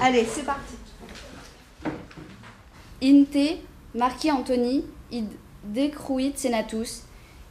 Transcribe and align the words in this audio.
Allez, 0.00 0.24
c'est 0.24 0.44
parti. 0.44 0.74
Inte, 3.00 3.58
Marqui 3.94 4.30
Antoni, 4.30 4.84
id 5.10 5.26
decruit 5.64 6.32
senatus, 6.36 7.02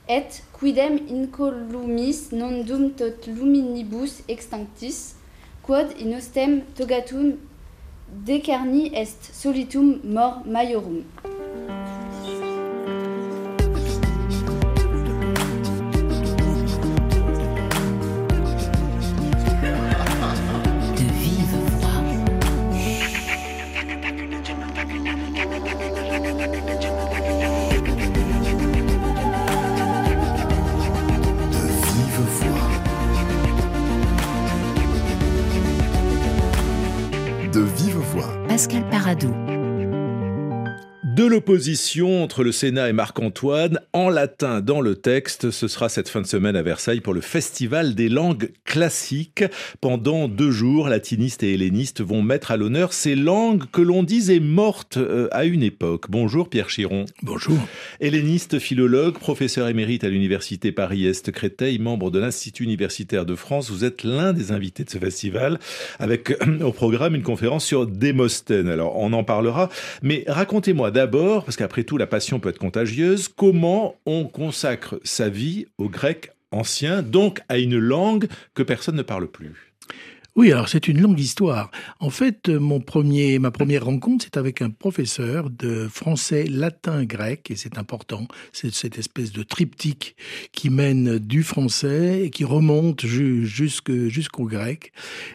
et 0.08 0.44
quidem 0.54 0.98
incolumis 1.10 2.32
non 2.32 2.64
dum 2.64 2.92
tot 2.96 3.28
luminibus 3.28 4.22
extinctis, 4.30 5.16
quod 5.64 5.92
in 6.00 6.16
ostem 6.16 6.62
togatum 6.78 7.34
decerni 8.08 8.94
est 8.96 9.30
solitum 9.34 10.00
mor 10.04 10.42
maiorum. 10.46 11.04
De 41.18 41.26
l'opposition 41.26 42.24
entre 42.24 42.44
le 42.44 42.52
Sénat 42.52 42.90
et 42.90 42.94
Marc-Antoine, 42.94 43.80
en 43.92 44.08
latin 44.08 44.62
dans 44.62 44.82
le 44.82 44.94
texte, 44.94 45.50
ce 45.50 45.68
sera 45.68 45.90
cette 45.90 46.10
fin 46.10 46.22
de 46.22 46.28
semaine 46.28 46.56
à 46.56 46.62
Versailles 46.62 47.02
pour 47.02 47.16
le 47.16 47.22
Festival 47.22 47.96
des 47.96 48.08
langues 48.08 48.52
classiques. 48.66 49.44
Pendant 49.82 50.28
deux 50.28 50.52
jours, 50.52 50.90
latinistes 50.90 51.42
et 51.42 51.56
hellénistes 51.56 52.02
vont 52.02 52.22
mettre 52.22 52.52
à 52.52 52.58
l'honneur 52.58 52.94
ces 52.94 53.16
langues 53.16 53.64
que 53.72 53.82
l'on 53.82 54.04
disait 54.04 54.40
mortes 54.40 54.98
euh, 54.98 55.28
à 55.32 55.46
une 55.46 55.64
époque. 55.64 56.06
Bonjour 56.08 56.52
Pierre 56.52 56.70
Chiron. 56.70 57.06
Bonjour. 57.24 57.58
Helléniste, 58.00 58.60
philologue, 58.60 59.18
professeur 59.18 59.70
émérite 59.70 60.04
à 60.04 60.10
l'université 60.10 60.72
Paris-Est 60.72 61.32
Créteil, 61.32 61.80
membre 61.80 62.12
de 62.12 62.20
l'Institut 62.20 62.66
universitaire 62.66 63.26
de 63.26 63.34
France. 63.34 63.72
Vous 63.72 63.86
êtes 63.86 64.04
l'un 64.04 64.34
des 64.34 64.52
invités 64.52 64.84
de 64.84 64.92
ce 64.92 65.00
festival 65.00 65.58
avec 65.98 66.30
euh, 66.30 66.60
au 66.60 66.72
programme 66.72 67.16
une 67.16 67.24
conférence 67.24 67.66
sur 67.66 67.88
Démosthène. 67.88 68.70
Alors 68.70 69.00
on 69.00 69.14
en 69.14 69.24
parlera, 69.24 69.70
mais 70.04 70.24
racontez-moi 70.28 70.92
d'abord, 70.92 71.07
parce 71.12 71.56
qu'après 71.56 71.84
tout 71.84 71.98
la 71.98 72.08
passion 72.08 72.40
peut 72.40 72.50
être 72.50 72.58
contagieuse, 72.58 73.28
comment 73.28 73.96
on 74.06 74.26
consacre 74.26 75.00
sa 75.04 75.30
vie 75.30 75.66
au 75.78 75.90
grec 75.90 76.32
ancien, 76.52 77.02
donc 77.02 77.42
à 77.50 77.58
une 77.58 77.78
langue 77.78 78.28
que 78.54 78.64
personne 78.64 78.96
ne 78.96 79.02
parle 79.02 79.28
plus? 79.28 79.74
Oui, 80.38 80.52
alors 80.52 80.70
c'est 80.70 80.88
une 80.88 81.02
longue 81.02 81.20
histoire. 81.20 81.72
En 82.00 82.12
fait, 82.12 82.48
mon 82.50 82.80
premier, 82.80 83.40
ma 83.40 83.50
première 83.50 83.86
rencontre, 83.86 84.24
c'est 84.24 84.38
avec 84.38 84.62
un 84.62 84.70
professeur 84.70 85.50
de 85.50 85.88
français, 85.88 86.44
latin, 86.44 87.06
grec, 87.06 87.50
et 87.50 87.56
c'est 87.56 87.80
important. 87.80 88.28
C'est 88.54 88.72
cette 88.72 89.00
espèce 89.00 89.32
de 89.32 89.42
triptyque 89.42 90.16
qui 90.52 90.70
mène 90.70 91.18
du 91.18 91.42
français 91.42 92.26
et 92.26 92.30
qui 92.30 92.46
remonte 92.46 93.04
jusqu'au 93.04 94.46
grec. 94.46 94.92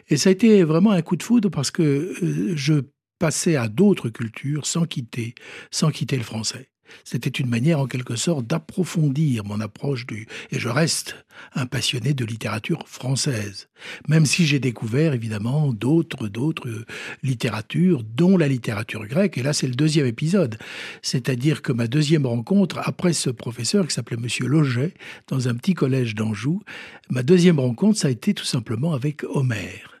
Et 0.07 0.15
ça 0.15 0.29
a 0.29 0.31
été 0.31 0.63
vraiment 0.63 0.91
un 0.91 1.01
coup 1.01 1.17
de 1.17 1.23
foudre 1.23 1.49
parce 1.49 1.69
que 1.69 1.83
euh, 2.23 2.53
je 2.55 2.75
passais 3.23 3.55
à 3.55 3.69
d'autres 3.69 4.09
cultures 4.09 4.65
sans 4.65 4.83
quitter, 4.85 5.33
sans 5.71 5.91
quitter 5.91 6.17
le 6.17 6.23
français. 6.23 6.67
C'était 7.05 7.29
une 7.29 7.47
manière, 7.47 7.79
en 7.79 7.87
quelque 7.87 8.17
sorte, 8.17 8.45
d'approfondir 8.45 9.45
mon 9.45 9.61
approche 9.61 10.05
du. 10.05 10.27
Et 10.51 10.59
je 10.59 10.67
reste 10.67 11.15
un 11.55 11.65
passionné 11.65 12.13
de 12.13 12.25
littérature 12.25 12.85
française, 12.85 13.69
même 14.09 14.25
si 14.25 14.45
j'ai 14.45 14.59
découvert 14.59 15.13
évidemment 15.13 15.71
d'autres, 15.71 16.27
d'autres 16.27 16.67
euh, 16.67 16.85
littératures, 17.23 18.03
dont 18.03 18.35
la 18.35 18.49
littérature 18.49 19.07
grecque. 19.07 19.37
Et 19.37 19.41
là, 19.41 19.53
c'est 19.53 19.67
le 19.67 19.75
deuxième 19.75 20.05
épisode. 20.05 20.57
C'est-à-dire 21.01 21.61
que 21.61 21.71
ma 21.71 21.87
deuxième 21.87 22.25
rencontre, 22.25 22.81
après 22.83 23.13
ce 23.13 23.29
professeur 23.29 23.87
qui 23.87 23.93
s'appelait 23.93 24.17
Monsieur 24.17 24.47
Loget, 24.47 24.93
dans 25.29 25.47
un 25.47 25.55
petit 25.55 25.75
collège 25.75 26.13
d'Anjou, 26.13 26.61
ma 27.09 27.23
deuxième 27.23 27.61
rencontre, 27.61 27.97
ça 27.97 28.09
a 28.09 28.11
été 28.11 28.33
tout 28.33 28.43
simplement 28.43 28.93
avec 28.93 29.23
Homère. 29.23 29.92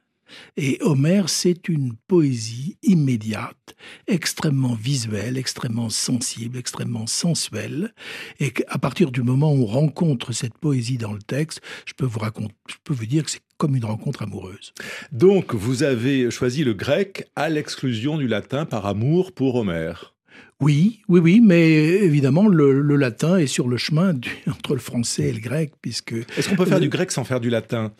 Et 0.57 0.77
Homère, 0.81 1.29
c'est 1.29 1.67
une 1.69 1.93
poésie 2.07 2.77
immédiate, 2.83 3.75
extrêmement 4.07 4.75
visuelle, 4.75 5.37
extrêmement 5.37 5.89
sensible, 5.89 6.57
extrêmement 6.57 7.07
sensuelle. 7.07 7.93
Et 8.39 8.51
qu'à 8.51 8.77
partir 8.77 9.11
du 9.11 9.21
moment 9.23 9.53
où 9.53 9.63
on 9.63 9.65
rencontre 9.65 10.31
cette 10.31 10.57
poésie 10.57 10.97
dans 10.97 11.13
le 11.13 11.21
texte, 11.21 11.61
je 11.85 11.93
peux 11.93 12.05
vous 12.05 12.19
raconter, 12.19 12.53
je 12.67 12.75
peux 12.83 12.93
vous 12.93 13.05
dire 13.05 13.23
que 13.23 13.31
c'est 13.31 13.41
comme 13.57 13.75
une 13.75 13.85
rencontre 13.85 14.21
amoureuse. 14.23 14.73
Donc 15.11 15.53
vous 15.55 15.83
avez 15.83 16.29
choisi 16.31 16.63
le 16.63 16.73
grec 16.73 17.27
à 17.35 17.49
l'exclusion 17.49 18.17
du 18.17 18.27
latin 18.27 18.65
par 18.65 18.85
amour 18.85 19.31
pour 19.31 19.55
Homère. 19.55 20.13
Oui, 20.59 21.01
oui, 21.09 21.19
oui, 21.19 21.41
mais 21.43 21.73
évidemment, 21.73 22.47
le, 22.47 22.79
le 22.79 22.95
latin 22.95 23.37
est 23.37 23.47
sur 23.47 23.67
le 23.67 23.75
chemin 23.77 24.13
du- 24.13 24.29
entre 24.47 24.73
le 24.75 24.79
français 24.79 25.29
et 25.29 25.33
le 25.33 25.39
grec, 25.39 25.73
puisque 25.81 26.13
Est-ce 26.37 26.47
qu'on 26.49 26.55
peut 26.55 26.65
faire 26.65 26.79
du 26.79 26.89
grec 26.89 27.11
sans 27.11 27.23
faire 27.23 27.39
du 27.41 27.49
latin? 27.49 27.91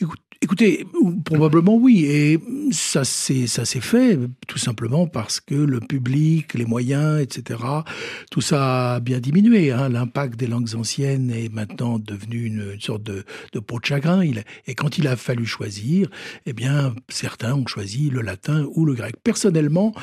Écoute- 0.00 0.20
Écoutez, 0.44 0.84
ou- 1.00 1.22
probablement 1.22 1.74
oui, 1.74 2.04
et 2.04 2.38
ça 2.70 3.02
s'est 3.02 3.46
fait 3.80 4.18
tout 4.46 4.58
simplement 4.58 5.06
parce 5.06 5.40
que 5.40 5.54
le 5.54 5.80
public, 5.80 6.52
les 6.52 6.66
moyens, 6.66 7.22
etc. 7.22 7.60
Tout 8.30 8.42
ça 8.42 8.96
a 8.96 9.00
bien 9.00 9.20
diminué. 9.20 9.72
hein. 9.72 9.88
L'impact 9.88 10.38
des 10.38 10.46
langues 10.46 10.74
anciennes 10.74 11.30
est 11.30 11.48
maintenant 11.50 11.98
devenu 11.98 12.44
une, 12.44 12.78
sorte 12.78 13.04
de, 13.04 13.24
peau 13.60 13.80
de 13.80 13.86
chagrin. 13.86 14.20
Et 14.66 14.74
quand 14.74 14.98
il 14.98 15.08
a 15.08 15.16
fallu 15.16 15.46
choisir, 15.46 16.10
eh 16.44 16.52
bien 16.52 16.94
certains 17.08 17.54
ont 17.54 17.66
choisi 17.66 18.10
le 18.10 18.20
latin 18.20 18.66
ou 18.74 18.84
le 18.84 18.92
grec. 18.92 19.14
Personnellement, 19.24 19.94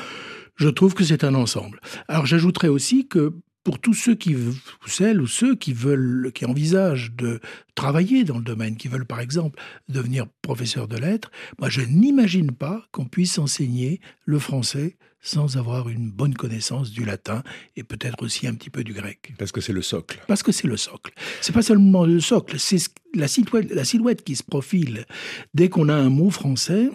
je 0.56 0.68
trouve 0.68 0.94
que 0.94 1.04
c'est 1.04 1.22
un 1.22 1.36
ensemble. 1.36 1.78
Alors 2.08 2.26
j'ajouterais 2.26 2.66
aussi 2.66 3.06
que 3.06 3.32
pour 3.64 3.78
tous 3.80 3.94
ceux 3.94 4.14
qui, 4.14 4.34
ou 4.34 4.52
celles 4.86 5.20
ou 5.20 5.26
ceux 5.26 5.54
qui 5.54 5.72
veulent, 5.72 6.32
qui 6.34 6.44
envisagent 6.44 7.12
de 7.12 7.40
travailler 7.74 8.24
dans 8.24 8.38
le 8.38 8.44
domaine, 8.44 8.76
qui 8.76 8.88
veulent 8.88 9.06
par 9.06 9.20
exemple 9.20 9.60
devenir 9.88 10.26
professeur 10.42 10.88
de 10.88 10.96
lettres, 10.96 11.30
moi 11.58 11.68
je 11.68 11.80
n'imagine 11.82 12.52
pas 12.52 12.84
qu'on 12.90 13.04
puisse 13.06 13.38
enseigner 13.38 14.00
le 14.24 14.38
français 14.38 14.96
sans 15.24 15.56
avoir 15.56 15.88
une 15.88 16.10
bonne 16.10 16.34
connaissance 16.34 16.90
du 16.90 17.04
latin 17.04 17.44
et 17.76 17.84
peut-être 17.84 18.24
aussi 18.24 18.48
un 18.48 18.54
petit 18.54 18.70
peu 18.70 18.82
du 18.82 18.92
grec. 18.92 19.32
Parce 19.38 19.52
que 19.52 19.60
c'est 19.60 19.72
le 19.72 19.80
socle. 19.82 20.20
Parce 20.26 20.42
que 20.42 20.50
c'est 20.50 20.66
le 20.66 20.76
socle. 20.76 21.12
C'est 21.40 21.52
pas 21.52 21.62
seulement 21.62 22.04
le 22.04 22.18
socle, 22.18 22.58
c'est 22.58 22.78
ce- 22.78 22.88
la 23.14 23.28
silhouette, 23.28 23.70
la 23.70 23.84
silhouette 23.84 24.24
qui 24.24 24.34
se 24.34 24.42
profile 24.42 25.06
dès 25.54 25.68
qu'on 25.68 25.88
a 25.88 25.94
un 25.94 26.08
mot 26.10 26.30
français. 26.30 26.90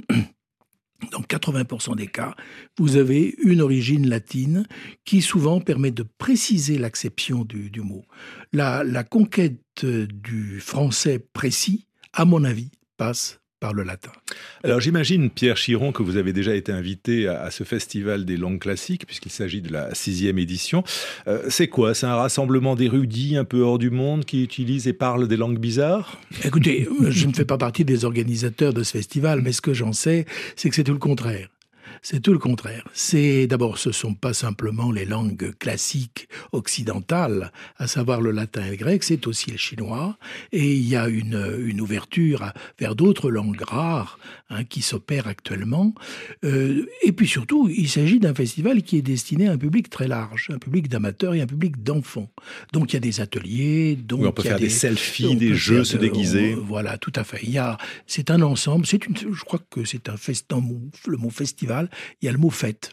Dans 1.12 1.22
80% 1.22 1.96
des 1.96 2.08
cas, 2.08 2.35
vous 2.78 2.96
avez 2.96 3.35
une 3.44 3.62
origine 3.62 4.09
latine 4.09 4.66
qui 5.06 5.22
souvent 5.22 5.62
permet 5.62 5.91
de 5.91 6.03
préciser 6.03 6.80
l'acception 6.80 7.46
du, 7.46 7.81
mot. 7.81 8.03
La, 8.52 8.84
conquête 9.03 9.86
du 9.86 10.59
français 10.59 11.19
précis, 11.19 11.88
à 12.13 12.25
mon 12.25 12.44
avis, 12.44 12.72
passe 12.97 13.40
par 13.59 13.73
le 13.73 13.84
latin. 13.84 14.12
Alors 14.63 14.79
j'imagine, 14.79 15.29
Pierre 15.29 15.56
Chiron, 15.56 15.91
que 15.91 16.03
vous 16.03 16.18
avez 16.18 16.34
déjà 16.34 16.56
été 16.56 16.72
invité 16.72 17.28
à, 17.28 17.41
à 17.41 17.51
ce 17.51 17.63
festival 17.63 18.25
des 18.25 18.38
langues 18.38 18.59
classiques, 18.59 19.06
puisqu'il 19.06 19.31
s'agit 19.31 19.62
de 19.62 19.72
la 19.72 19.94
sixième 19.95 20.38
édition. 20.38 20.84
Euh, 21.28 21.44
c'est 21.50 21.68
quoi? 21.68 21.94
C'est 21.94 22.06
un 22.06 22.16
rassemblement 22.16 22.75
d'érudits 22.75 23.35
un 23.35 23.45
peu 23.45 23.62
hors 23.62 23.79
du 23.79 23.90
monde 23.90 24.25
qui 24.25 24.44
utilisent 24.44 24.88
et 24.88 24.94
parlent 24.94 25.28
des 25.28 25.38
langues 25.38 25.59
bizarres? 25.59 26.19
Écoutez, 26.44 26.88
je 27.09 27.28
ne 27.28 27.34
fais 27.34 27.45
pas 27.45 27.57
partie 27.57 27.85
des 27.85 28.06
organisateurs 28.06 28.73
de 28.73 28.84
ce 28.84 28.91
festival, 28.91 29.41
mais 29.41 29.51
ce 29.51 29.62
que 29.62 29.74
j'en 29.74 29.94
sais, 29.94 30.25
c'est 30.56 30.69
que 30.69 30.75
c'est 30.75 30.84
tout 30.84 30.94
le 30.94 31.00
contraire. 31.00 31.50
C'est 32.02 32.22
tout 32.22 32.31
le 32.34 32.40
contraire. 32.40 32.84
C'est 32.94 33.47
d'abord, 33.47 33.78
ce 33.78 33.91
sont 33.91 34.13
pas 34.13 34.34
simplement 34.34 34.91
les 34.91 35.06
langues 35.06 35.53
classiques 35.58 36.28
occidentales, 36.52 37.52
à 37.78 37.88
savoir 37.88 38.22
le 38.22 38.31
latin 38.31 38.66
et 38.66 38.72
le 38.72 38.75
grec, 38.75 39.03
c'est 39.03 39.25
aussi 39.28 39.52
le 39.52 39.58
chinois. 39.58 40.18
Et 40.52 40.74
il 40.75 40.88
y 40.88 40.96
a 40.96 41.07
une, 41.07 41.57
une 41.66 41.81
ouverture 41.81 42.52
vers 42.80 42.96
d'autres 42.96 43.31
langues 43.31 43.62
rares 43.62 44.19
hein, 44.50 44.63
qui 44.63 44.81
s'opèrent 44.81 45.28
actuellement. 45.28 45.94
Euh, 46.44 46.86
et 47.04 47.12
puis 47.12 47.27
surtout, 47.27 47.69
il 47.69 47.89
s'agit 47.89 48.19
d'un 48.19 48.33
festival 48.36 48.83
qui 48.83 48.98
est 48.98 49.01
destiné 49.01 49.48
à 49.48 49.54
un 49.54 49.57
public 49.57 49.89
très 49.89 50.07
large, 50.07 50.50
un 50.54 50.60
public 50.60 50.88
d'amateurs 50.89 51.33
et 51.33 51.42
un 51.42 51.48
public 51.48 51.83
d'enfants. 51.83 52.30
Donc 52.74 52.94
il 52.94 52.95
y 52.95 52.98
a 52.98 53.01
des 53.01 53.22
ateliers, 53.22 53.95
donc 53.95 54.22
Oui, 54.22 54.27
on 54.27 54.31
peut 54.31 54.44
il 54.44 54.45
y 54.45 54.50
a 54.50 54.51
faire 54.51 54.60
des, 54.60 54.69
selfies, 54.69 55.36
des 55.36 55.56
jeux, 55.56 55.83
se 55.83 55.98
déguiser. 55.98 56.56
on- 56.56 56.62
voilà, 56.63 56.98
tout 56.98 57.13
à 57.16 57.24
fait. 57.24 57.39
Il 57.44 57.51
y 57.51 57.57
a, 57.57 57.77
c'est 58.06 58.30
un 58.30 58.42
ensemble. 58.42 58.86
C'est 58.86 59.06
une, 59.06 59.16
je 59.18 59.44
crois 59.44 59.60
que 59.69 59.83
c'est 59.86 60.10
un 60.10 60.18
fest, 60.18 60.51
le 61.07 61.18
mot 61.18 61.30
festival. 61.30 61.87
Il 62.22 62.25
y 62.25 62.30
a 62.30 62.31
le 62.31 62.38
mot 62.38 62.50
fête. 62.50 62.92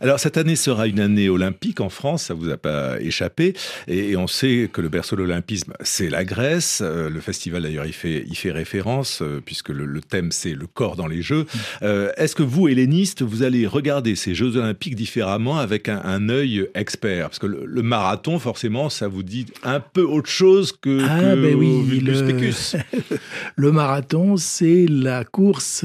Alors 0.00 0.18
cette 0.18 0.36
année 0.36 0.56
sera 0.56 0.86
une 0.86 1.00
année 1.00 1.28
olympique 1.28 1.80
en 1.80 1.88
France, 1.88 2.24
ça 2.24 2.34
vous 2.34 2.50
a 2.50 2.56
pas 2.56 3.00
échappé, 3.00 3.54
et, 3.88 4.16
on 4.16 4.26
sait 4.26 4.70
que 4.72 4.80
le 4.80 4.88
berceau 4.88 5.16
de 5.16 5.22
l'olympisme 5.22 5.72
c'est 5.80 6.08
la 6.08 6.24
Grèce. 6.24 6.80
Euh, 6.84 7.10
le 7.10 7.20
festival 7.20 7.62
d'ailleurs 7.62 7.86
y 7.86 7.92
fait 7.92 8.24
y 8.26 8.34
fait 8.34 8.52
référence 8.52 9.22
euh, 9.22 9.40
puisque 9.44 9.70
le, 9.70 10.00
thème 10.00 10.30
c'est 10.30 10.54
le 10.54 10.66
corps 10.66 10.96
dans 10.96 11.06
les 11.06 11.22
Jeux. 11.22 11.46
Euh, 11.82 12.12
est-ce 12.16 12.34
que 12.34 12.42
vous, 12.42 12.68
helléniste, 12.68 13.22
vous 13.22 13.42
allez 13.42 13.66
regarder 13.66 14.14
ces 14.14 14.34
Jeux 14.34 14.56
olympiques 14.56 14.94
différemment 14.94 15.58
avec 15.58 15.88
un, 15.88 16.00
un 16.04 16.28
œil 16.28 16.68
expert? 16.74 17.28
Parce 17.28 17.38
que 17.38 17.46
le, 17.46 17.82
marathon, 17.82 18.38
forcément, 18.38 18.88
ça 18.88 19.08
vous 19.08 19.22
dit 19.22 19.46
un 19.62 19.80
peu 19.80 20.02
autre 20.02 20.30
chose 20.30 20.72
que, 20.72 21.00
ah, 21.02 21.36
ben 21.36 21.54
oui, 21.54 22.00
le... 22.00 22.14
le 23.56 23.72
marathon, 23.72 24.36
c'est 24.36 24.86
la 24.88 25.24
course 25.24 25.84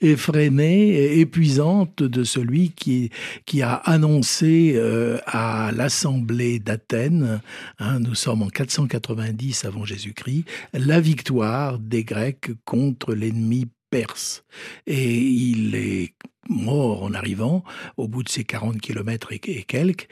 effrénée, 0.00 0.88
et 0.88 1.20
épuisante 1.20 2.02
de 2.02 2.24
celui 2.24 2.70
qui 2.70 3.10
qui 3.44 3.62
a 3.62 3.74
annoncé 3.74 4.74
euh, 4.76 5.18
à 5.26 5.70
l'Assemblée 5.72 6.58
d'Athènes, 6.58 7.40
hein, 7.78 8.00
nous 8.00 8.14
sommes 8.14 8.42
en 8.42 8.48
490 8.48 9.64
avant 9.64 9.84
Jésus-Christ, 9.84 10.44
la 10.72 11.00
victoire 11.00 11.78
des 11.78 12.04
Grecs 12.04 12.50
contre 12.64 13.14
l'ennemi 13.14 13.68
perse. 13.90 14.44
Et 14.86 15.18
il 15.18 15.74
est 15.74 16.14
mort 16.48 17.02
en 17.02 17.12
arrivant, 17.12 17.64
au 17.96 18.08
bout 18.08 18.22
de 18.22 18.28
ces 18.28 18.44
40 18.44 18.80
kilomètres 18.80 19.32
et, 19.32 19.40
et 19.44 19.64
quelques, 19.64 20.08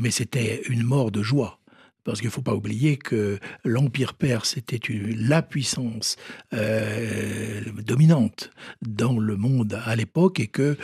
mais 0.00 0.10
c'était 0.10 0.62
une 0.68 0.82
mort 0.82 1.10
de 1.10 1.22
joie. 1.22 1.61
Parce 2.04 2.18
qu'il 2.18 2.28
ne 2.28 2.32
faut 2.32 2.42
pas 2.42 2.54
oublier 2.54 2.96
que 2.96 3.38
l'Empire 3.64 4.14
perse 4.14 4.56
était 4.56 4.80
la 5.16 5.42
puissance 5.42 6.16
euh, 6.52 7.60
dominante 7.84 8.50
dans 8.82 9.18
le 9.18 9.36
monde 9.36 9.80
à 9.84 9.94
l'époque 9.94 10.40
et 10.40 10.48
que, 10.48 10.76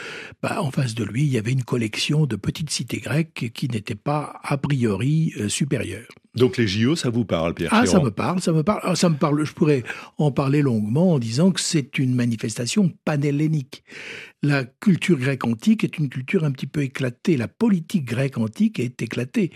bah, 0.43 0.63
en 0.63 0.71
face 0.71 0.95
de 0.95 1.05
lui, 1.05 1.25
il 1.25 1.31
y 1.31 1.39
avait 1.39 1.53
une 1.53 1.65
collection 1.65 2.27
de 2.27 2.37
petites 2.37 2.71
cités 2.71 3.01
grecques 3.01 3.51
qui 3.53 3.69
n'étaient 3.69 3.95
pas 3.95 4.39
a 4.43 4.57
priori 4.59 5.33
euh, 5.39 5.49
supérieures. 5.49 6.09
Donc 6.39 6.57
les 6.57 6.67
JO, 6.67 6.97
ça 6.97 7.11
vous 7.11 7.25
parle, 7.25 7.55
Pierre 7.55 7.71
Ah, 7.73 7.87
ça 7.87 8.01
me 8.01 8.11
parle, 8.11 8.41
ça 8.41 8.53
me 8.53 8.63
parle. 8.63 8.81
Ah, 8.85 8.95
ça 8.95 9.09
me 9.09 9.17
parle. 9.17 9.45
Je 9.45 9.53
pourrais 9.53 9.83
en 10.17 10.31
parler 10.31 10.63
longuement 10.63 11.13
en 11.13 11.19
disant 11.19 11.51
que 11.51 11.61
c'est 11.61 11.99
une 11.99 12.15
manifestation 12.15 12.93
panhellénique. 13.05 13.83
La 14.43 14.65
culture 14.65 15.19
grecque 15.19 15.45
antique 15.45 15.85
est 15.85 15.99
une 15.99 16.09
culture 16.09 16.45
un 16.45 16.53
petit 16.53 16.67
peu 16.67 16.83
éclatée. 16.83 17.37
La 17.37 17.49
politique 17.49 18.05
grecque 18.05 18.39
antique 18.39 18.79
est 18.79 19.03
éclatée. 19.03 19.51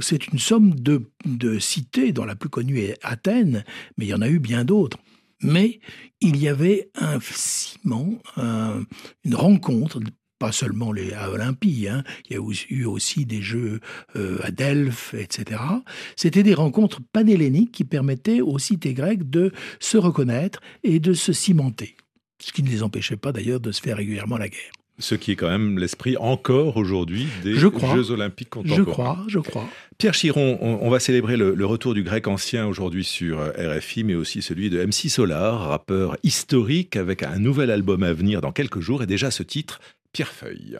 C'est 0.00 0.26
une 0.28 0.38
somme 0.38 0.74
de, 0.74 1.10
de 1.24 1.58
cités, 1.58 2.12
dont 2.12 2.24
la 2.24 2.34
plus 2.34 2.48
connue 2.48 2.80
est 2.80 2.98
Athènes, 3.02 3.64
mais 3.96 4.06
il 4.06 4.08
y 4.08 4.14
en 4.14 4.22
a 4.22 4.28
eu 4.28 4.40
bien 4.40 4.64
d'autres. 4.64 4.98
Mais 5.40 5.80
il 6.20 6.36
y 6.36 6.48
avait 6.48 6.90
un 6.94 7.18
ciment, 7.20 8.18
une 8.36 9.34
rencontre 9.34 10.00
pas 10.44 10.52
seulement 10.52 10.92
les, 10.92 11.14
à 11.14 11.30
Olympie, 11.30 11.88
hein. 11.88 12.04
il 12.28 12.36
y 12.36 12.38
a 12.38 12.42
eu 12.68 12.84
aussi 12.84 13.24
des 13.24 13.40
jeux 13.40 13.80
euh, 14.14 14.36
à 14.42 14.50
Delphes, 14.50 15.14
etc. 15.14 15.58
C'était 16.16 16.42
des 16.42 16.52
rencontres 16.52 17.00
panhelléniques 17.14 17.72
qui 17.72 17.84
permettaient 17.84 18.42
aux 18.42 18.58
cités 18.58 18.92
grecques 18.92 19.30
de 19.30 19.52
se 19.80 19.96
reconnaître 19.96 20.60
et 20.82 21.00
de 21.00 21.14
se 21.14 21.32
cimenter. 21.32 21.96
Ce 22.42 22.52
qui 22.52 22.62
ne 22.62 22.68
les 22.68 22.82
empêchait 22.82 23.16
pas 23.16 23.32
d'ailleurs 23.32 23.58
de 23.58 23.72
se 23.72 23.80
faire 23.80 23.96
régulièrement 23.96 24.36
la 24.36 24.50
guerre. 24.50 24.70
Ce 24.98 25.14
qui 25.14 25.32
est 25.32 25.36
quand 25.36 25.48
même 25.48 25.78
l'esprit 25.78 26.18
encore 26.18 26.76
aujourd'hui 26.76 27.26
des 27.42 27.54
Jeux 27.54 28.10
olympiques 28.10 28.50
contemporains. 28.50 28.76
Je 28.76 28.82
crois, 28.82 29.24
je 29.28 29.38
crois. 29.38 29.68
Pierre 29.96 30.12
Chiron, 30.12 30.58
on, 30.60 30.90
va 30.90 31.00
célébrer 31.00 31.38
le, 31.38 31.64
retour 31.64 31.94
du 31.94 32.02
grec 32.02 32.28
ancien 32.28 32.66
aujourd'hui 32.66 33.04
sur 33.04 33.40
euh, 33.40 33.78
RFI, 33.78 34.04
mais 34.04 34.14
aussi 34.14 34.42
celui 34.42 34.68
de 34.68 34.84
MC 34.84 35.08
Solar, 35.08 35.68
rappeur 35.70 36.18
historique 36.22 36.96
avec 36.96 37.22
un 37.22 37.38
nouvel 37.38 37.70
album 37.70 38.02
à 38.02 38.12
venir 38.12 38.42
dans 38.42 38.52
quelques 38.52 38.80
jours 38.80 39.02
et 39.02 39.06
déjà 39.06 39.30
ce 39.30 39.42
titre, 39.42 39.80
Pierrefeuille. 40.14 40.78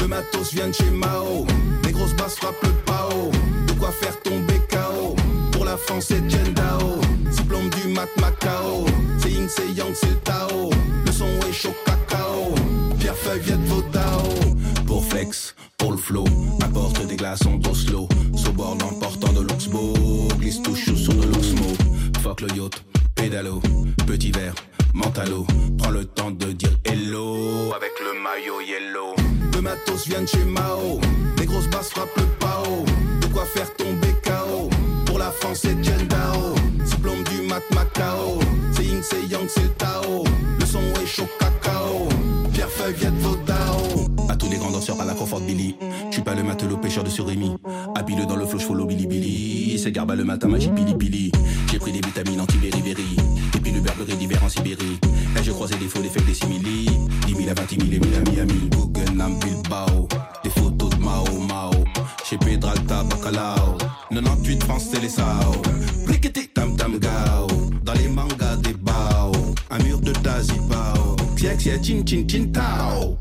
Le 0.00 0.06
matos 0.06 0.54
vient 0.54 0.68
de 0.68 0.72
chez 0.72 0.88
Mao, 0.90 1.44
les 1.84 1.92
grosses 1.92 2.14
basses 2.14 2.36
frappent 2.36 2.62
le 2.62 2.70
pao, 2.86 3.30
de 3.66 3.72
quoi 3.74 3.92
faire 3.92 4.18
tomber 4.22 4.58
KO. 4.70 5.14
Pour 5.52 5.66
la 5.66 5.76
France, 5.76 6.06
c'est 6.08 6.26
Dao, 6.54 6.98
diplôme 7.30 7.68
du 7.68 7.88
mat 7.88 8.08
Macao, 8.18 8.86
c'est 9.18 9.30
Ying, 9.30 9.46
c'est 9.46 9.68
Yang, 9.72 9.96
c'est 9.96 10.24
Tao, 10.24 10.70
le 11.04 11.12
son 11.12 11.28
est 11.46 11.52
chaud 11.52 11.74
cacao, 11.84 12.54
Pierrefeuille 12.98 13.40
vient 13.40 13.58
de 13.58 13.66
Vodao, 13.66 14.30
pour 14.40 14.43
flex, 15.14 15.54
pour 15.78 15.92
le 15.92 15.96
flow, 15.96 16.24
apporte 16.60 17.06
des 17.06 17.14
glaçons 17.14 17.56
d'Oslo, 17.56 18.08
sur 18.34 18.52
bord 18.52 18.76
l'emportant 18.80 19.32
de 19.32 19.42
Luxembourg 19.42 20.28
glisse 20.40 20.60
touche 20.60 20.92
sur 20.92 21.14
de 21.14 21.26
l'Oxmo. 21.26 21.68
Fuck 22.20 22.40
le 22.40 22.48
yacht, 22.56 22.84
pédalo, 23.14 23.62
petit 24.06 24.32
verre, 24.32 24.54
mentalo. 24.92 25.46
Prends 25.78 25.90
le 25.90 26.04
temps 26.04 26.32
de 26.32 26.50
dire 26.52 26.76
hello 26.84 27.72
avec 27.76 27.92
le 28.00 28.20
maillot 28.20 28.60
yellow. 28.60 29.14
Le 29.54 29.60
matos 29.60 30.08
vient 30.08 30.22
de 30.22 30.26
chez 30.26 30.44
Mao, 30.44 31.00
les 31.38 31.46
grosses 31.46 31.68
basses 31.68 31.90
frappent 31.90 32.16
le 32.16 32.24
pao. 32.40 32.84
De 33.20 33.26
quoi 33.28 33.44
faire 33.44 33.72
tomber 33.76 34.14
KO. 34.24 34.68
Pour 35.06 35.18
la 35.18 35.30
France, 35.30 35.60
c'est 35.62 35.80
Dao. 36.08 36.54
Diplôme 36.84 37.22
du 37.30 37.46
mat 37.46 37.62
Macao. 37.72 38.40
C'est 38.72 38.84
Ying, 38.84 39.02
c'est 39.02 39.26
Yang, 39.30 39.48
c'est 39.48 39.78
Tao. 39.78 40.23
Billy. 45.44 45.76
Je 46.08 46.14
suis 46.14 46.22
pas 46.22 46.34
le 46.34 46.42
matelot 46.42 46.76
pêcheur 46.76 47.04
de 47.04 47.10
surimi. 47.10 47.56
Habile 47.94 48.26
dans 48.26 48.36
le 48.36 48.46
flow, 48.46 48.58
follow 48.58 48.86
Billy 48.86 49.06
Billy. 49.06 49.78
C'est 49.78 49.92
garba 49.92 50.14
le 50.14 50.24
matin, 50.24 50.48
magie 50.48 50.70
pili 50.70 50.94
pili. 50.94 51.32
J'ai 51.70 51.78
pris 51.78 51.92
des 51.92 52.00
vitamines 52.00 52.40
anti-beriberi. 52.40 53.16
Et 53.54 53.58
puis 53.60 53.72
le 53.72 53.80
berberie 53.80 54.16
d'hiver 54.16 54.42
en 54.44 54.48
Sibérie. 54.48 54.98
Là, 55.34 55.42
je 55.42 55.50
croisais 55.52 55.76
des 55.76 55.86
faux, 55.86 56.00
des 56.00 56.08
faits, 56.08 56.24
des 56.26 56.34
simili. 56.34 56.86
10 57.26 57.34
000 57.34 57.50
à 57.50 57.54
20 57.54 57.70
000 57.70 57.82
et 57.92 57.98
1000 57.98 58.14
à 58.14 58.30
Miami. 58.30 58.70
Guggenheim, 58.70 59.38
Bilbao. 59.40 60.08
Des 60.42 60.50
photos 60.50 60.90
de 60.90 60.96
Mao 60.96 61.38
Mao. 61.48 61.72
Chez 62.24 62.38
Pedralta, 62.38 63.02
Bacalao. 63.04 63.78
98 64.10 64.64
France, 64.64 64.86
c'est 64.92 65.00
les 65.00 65.08
Sao. 65.08 65.52
Pliqueté, 66.06 66.48
tam 66.54 66.76
tam 66.76 66.98
gao. 66.98 67.46
Dans 67.84 67.94
les 67.94 68.08
mangas 68.08 68.56
des 68.62 68.74
bao. 68.74 69.32
Un 69.70 69.78
mur 69.82 70.00
de 70.00 70.12
Tazipao. 70.12 71.16
Xiax, 71.36 71.82
chin 71.82 72.04
chin 72.04 72.26
chin 72.26 72.46
tao. 72.52 73.18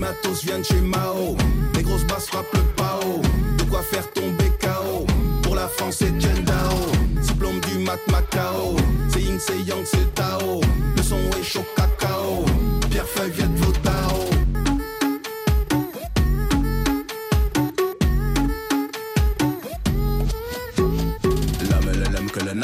Matos 0.00 0.42
vient 0.44 0.62
chez 0.62 0.80
Mao. 0.80 1.36
Les 1.74 1.82
grosses 1.82 2.06
basses 2.06 2.28
frappent 2.28 2.52
le 2.54 2.62
pao. 2.74 3.20
De 3.58 3.64
quoi 3.64 3.82
faire 3.82 4.10
tomber 4.12 4.50
KO. 4.58 5.04
Pour 5.42 5.54
la 5.54 5.68
France, 5.68 5.96
c'est 5.98 6.16
Dao. 6.18 6.78
Diplôme 7.20 7.60
du 7.60 7.78
mat 7.80 8.00
Macao. 8.10 8.76
C'est 9.12 9.20
Ying, 9.20 9.38
c'est 9.38 9.60
Yang, 9.60 9.84
c'est 9.84 10.14
Tao. 10.14 10.62
Le 10.96 11.02
son 11.02 11.18
est 11.38 11.44
chaud 11.44 11.64
cacao. 11.76 12.46
Pierre 12.90 13.06
Feuille 13.06 13.30
vient 13.32 13.48
de. 13.48 13.70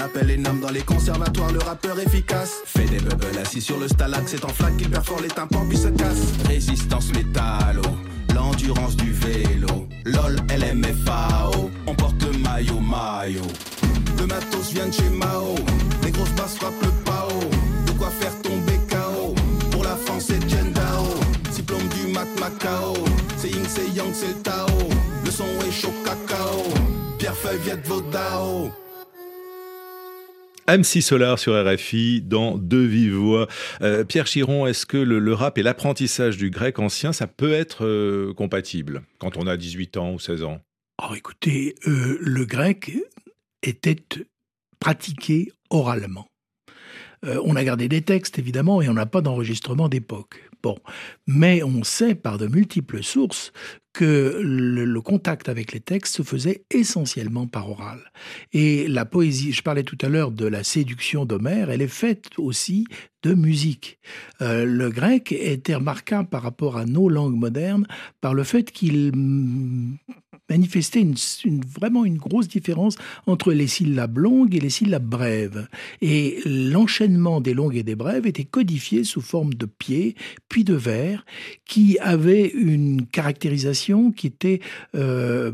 Appelle 0.06 0.29
les 0.29 0.37
noms 0.37 0.55
dans 0.55 0.70
les 0.70 0.82
conservatoires, 0.82 1.53
le 1.53 1.58
rappeur 1.58 1.99
efficace. 1.99 2.62
Fait 2.64 2.85
des 2.85 2.99
bubbles 2.99 3.38
assis 3.43 3.61
sur 3.61 3.79
le 3.79 3.88
stalag, 3.88 4.23
c'est 4.26 4.44
en 4.44 4.49
flaque 4.49 4.76
qu'il 4.76 4.88
perfore 4.88 5.20
les 5.20 5.29
tympans 5.29 5.67
puis 5.69 5.76
se 5.76 5.88
casse. 5.88 6.32
Résistance 6.47 7.12
métallo, 7.12 7.82
l'endurance 8.35 8.97
du 8.97 9.12
vélo. 9.12 9.88
LOL, 10.05 10.37
LMFAO, 10.50 11.70
on 11.87 11.94
porte 11.94 12.23
maillot 12.38 12.79
maillot. 12.79 13.50
Le 14.19 14.26
matos 14.26 14.73
vient 14.73 14.87
de 14.87 14.93
chez 14.93 15.10
Mao, 15.10 15.56
les 16.05 16.13
grosses 16.13 16.34
basses 16.36 16.56
frappent 16.56 16.82
le 16.82 16.91
pao. 17.05 17.41
De 17.86 17.93
quoi 17.98 18.10
faire 18.10 18.36
tomber 18.43 18.79
KO. 18.89 19.34
Pour 19.72 19.82
la 19.82 19.96
France, 19.96 20.27
c'est 20.29 20.39
Dao. 20.72 21.06
Diplôme 21.53 21.89
du 21.89 22.13
mat 22.13 22.29
Macao. 22.39 22.94
C'est 23.36 23.51
Ying, 23.51 23.67
c'est 23.69 23.89
Yang, 23.89 24.15
c'est 24.15 24.29
le 24.29 24.43
Tao. 24.43 24.67
Le 25.25 25.31
son 25.31 25.44
est 25.67 25.72
chaud 25.72 25.94
cacao. 26.05 26.63
Pierre 27.19 27.34
Feuille 27.34 27.58
vient 27.58 27.77
de 27.77 27.86
Vodao. 27.86 28.70
MC 30.69 31.01
Solar 31.01 31.39
sur 31.39 31.55
RFI 31.55 32.23
dans 32.23 32.58
Deux 32.58 32.85
Vives 32.85 33.15
Voix. 33.15 33.46
Euh, 33.82 34.05
Pierre 34.05 34.27
Chiron, 34.27 34.67
est-ce 34.67 34.87
que 34.87 34.96
le, 34.96 35.32
rap 35.32 35.58
et 35.58 35.63
l'apprentissage 35.63 36.37
du 36.37 36.51
grec 36.51 36.79
ancien, 36.79 37.13
ça 37.13 37.27
peut 37.27 37.53
être 37.53 37.85
euh, 37.85 38.35
compatible 38.35 39.03
quand 39.19 39.37
on 39.37 39.46
a 39.46 39.56
18 39.56 39.96
ans 39.96 40.13
ou 40.13 40.19
16 40.19 40.43
ans? 40.43 40.61
Oh, 41.03 41.15
écoutez, 41.15 41.75
euh, 41.87 42.19
le 42.20 42.44
grec 42.44 42.93
était 43.63 43.96
pratiqué 44.81 45.53
oralement. 45.70 46.29
On 47.23 47.56
a 47.56 47.65
gardé 47.65 47.89
des 47.89 48.03
textes, 48.03 48.39
évidemment, 48.39 48.82
et 48.82 48.89
on 48.89 48.94
n'a 48.94 49.06
pas 49.06 49.20
d'enregistrement 49.20 49.89
d'époque. 49.89 50.43
Bon, 50.63 50.77
mais 51.27 51.63
on 51.63 51.85
sait 51.85 52.15
par 52.15 52.39
de 52.39 52.46
multiples 52.46 53.03
sources 53.03 53.53
que 53.96 54.41
le, 54.43 55.01
contact 55.01 55.49
avec 55.49 55.73
les 55.73 55.81
textes 55.81 56.17
se 56.17 56.23
faisait 56.23 56.65
essentiellement 56.70 57.46
par 57.46 57.70
oral. 57.70 58.01
Et 58.53 58.89
la 58.89 59.06
poésie, 59.06 59.53
je 59.53 59.63
parlais 59.63 59.85
tout 59.85 59.96
à 60.03 60.08
l'heure 60.08 60.32
de 60.32 60.46
la 60.46 60.65
séduction 60.65 61.25
d'Homère, 61.25 61.70
elle 61.70 61.81
est 61.81 61.89
faite 61.89 62.27
aussi 62.37 62.87
de 63.23 63.32
musique. 63.32 63.99
Euh, 64.43 64.67
le 64.67 64.91
grec 64.91 65.32
était 65.32 65.77
remarquable 65.77 66.29
par 66.29 66.43
rapport 66.43 66.77
à 66.77 66.85
nos 66.85 67.08
langues 67.08 67.37
modernes 67.37 67.87
par 68.20 68.35
le 68.35 68.43
fait 68.43 68.70
qu'il 68.70 69.13
une, 70.48 71.60
vraiment 71.65 72.05
une 72.05 72.19
grosse 72.19 72.48
différence 72.48 72.96
entre 73.26 73.53
les 73.53 73.67
syllabes 73.67 74.19
longues 74.19 74.55
et 74.55 74.60
les 74.60 74.70
syllabes 74.70 75.06
brèves. 75.06 75.69
Et 76.00 76.41
l'enchaînement 76.44 77.41
des 77.41 77.55
longues 77.55 77.76
et 77.76 77.82
des 77.82 77.96
brèves 77.96 78.26
était 78.26 78.44
codifié 78.44 79.05
sous 79.05 79.20
forme 79.20 79.55
de 79.55 79.67
pieds, 79.67 80.15
puis 80.48 80.65
de 80.65 80.74
vers, 80.74 81.24
qui 81.65 81.98
avaient 81.98 82.48
une 82.48 83.06
caractérisation 83.06 84.12
qui 84.12 84.26
était 84.26 84.60
euh, 84.94 85.53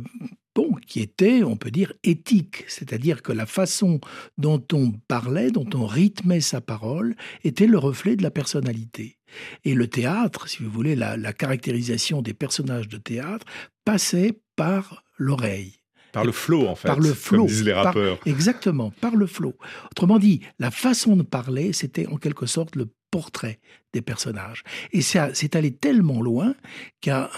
bon, 0.55 0.73
qui 0.87 1.01
était, 1.01 1.43
on 1.43 1.57
peut 1.57 1.71
dire, 1.71 1.93
éthique, 2.05 2.65
c'est-à-dire 2.69 3.23
que 3.23 3.33
la 3.33 3.47
façon 3.47 4.01
dont 4.39 4.63
on 4.73 4.93
parlait, 5.09 5.51
dont 5.51 5.69
on 5.75 5.87
rythmait 5.87 6.41
sa 6.41 6.61
parole, 6.61 7.15
était 7.45 7.67
le 7.67 7.79
reflet 7.79 8.17
de 8.17 8.23
la 8.23 8.31
personnalité. 8.31 9.19
Et 9.65 9.75
le 9.75 9.87
théâtre, 9.87 10.49
si 10.49 10.63
vous 10.63 10.71
voulez, 10.71 10.95
la, 10.97 11.33
caractérisation 11.33 12.23
des 12.23 12.35
personnages 12.35 12.89
de 12.89 12.99
théâtre 12.99 13.47
passait 13.85 14.41
par 14.57 15.05
l'oreille. 15.19 15.77
Par 16.13 16.25
le 16.25 16.33
flot, 16.33 16.69
en 16.69 16.75
fait. 16.75 16.89
Par 16.89 17.01
le 17.01 17.15
flot. 17.15 17.47
disent 17.47 17.65
les 17.65 17.73
rappeurs. 17.73 18.19
exactement, 18.27 18.91
par 18.91 19.17
le 19.17 19.27
flot. 19.27 19.57
Autrement 19.91 20.19
dit, 20.19 20.41
la 20.59 20.71
façon 20.71 21.17
de 21.17 21.23
parler, 21.23 21.73
c'était 21.73 22.07
en 22.07 22.17
quelque 22.17 22.47
sorte 22.47 22.77
le 22.77 22.89
portrait 23.11 23.61
des 23.93 24.03
personnages. 24.03 24.63
Et 24.93 25.01
c'est 25.03 25.57
allé 25.57 25.73
tellement 25.73 26.21
loin 26.21 26.55
qu'un 27.01 27.29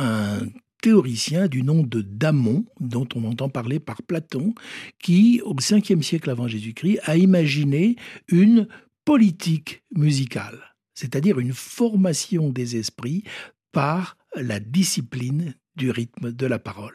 théoricien 0.85 1.49
du 1.49 1.63
nom 1.63 1.83
de 1.83 2.03
Damon, 2.03 2.67
dont 2.79 3.09
on 3.15 3.25
entend 3.25 3.49
parler 3.49 3.81
par 3.81 4.03
Platon, 4.03 4.55
qui, 5.03 5.41
au 5.43 5.55
5e 5.55 6.03
siècle 6.03 6.29
avant 6.29 6.47
Jésus-Christ, 6.47 7.01
a 7.05 7.17
imaginé 7.17 7.97
une 8.29 8.69
politique 9.07 9.83
musicale, 9.95 10.74
c'est-à-dire 10.95 11.39
une 11.39 11.53
formation 11.53 12.51
des 12.51 12.77
esprits 12.77 13.25
par 13.73 14.17
la 14.35 14.61
discipline 14.61 15.55
du 15.77 15.91
rythme 15.91 16.33
de 16.33 16.47
la 16.47 16.59
parole. 16.59 16.95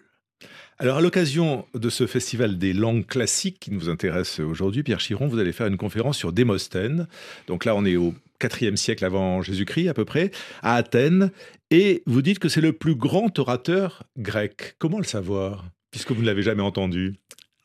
Alors, 0.77 0.97
à 0.97 1.01
l'occasion 1.01 1.65
de 1.73 1.89
ce 1.89 2.07
festival 2.07 2.57
des 2.57 2.71
langues 2.71 3.05
classiques 3.05 3.59
qui 3.59 3.71
nous 3.71 3.89
intéresse 3.89 4.39
aujourd'hui, 4.39 4.81
Pierre 4.81 4.99
Chiron, 4.99 5.27
vous 5.27 5.37
allez 5.37 5.51
faire 5.51 5.67
une 5.67 5.75
conférence 5.75 6.17
sur 6.17 6.31
Démosthène. 6.31 7.07
Donc 7.47 7.65
là, 7.65 7.75
on 7.75 7.83
est 7.83 7.97
au 7.97 8.13
IVe 8.41 8.77
siècle 8.77 9.03
avant 9.03 9.41
Jésus-Christ 9.41 9.89
à 9.89 9.93
peu 9.93 10.05
près, 10.05 10.31
à 10.61 10.75
Athènes, 10.75 11.31
et 11.69 12.01
vous 12.05 12.21
dites 12.21 12.39
que 12.39 12.47
c'est 12.47 12.61
le 12.61 12.71
plus 12.71 12.95
grand 12.95 13.37
orateur 13.37 14.03
grec. 14.17 14.75
Comment 14.79 14.99
le 14.99 15.03
savoir, 15.03 15.65
puisque 15.91 16.13
vous 16.13 16.21
ne 16.21 16.25
l'avez 16.25 16.43
jamais 16.43 16.63
entendu? 16.63 17.15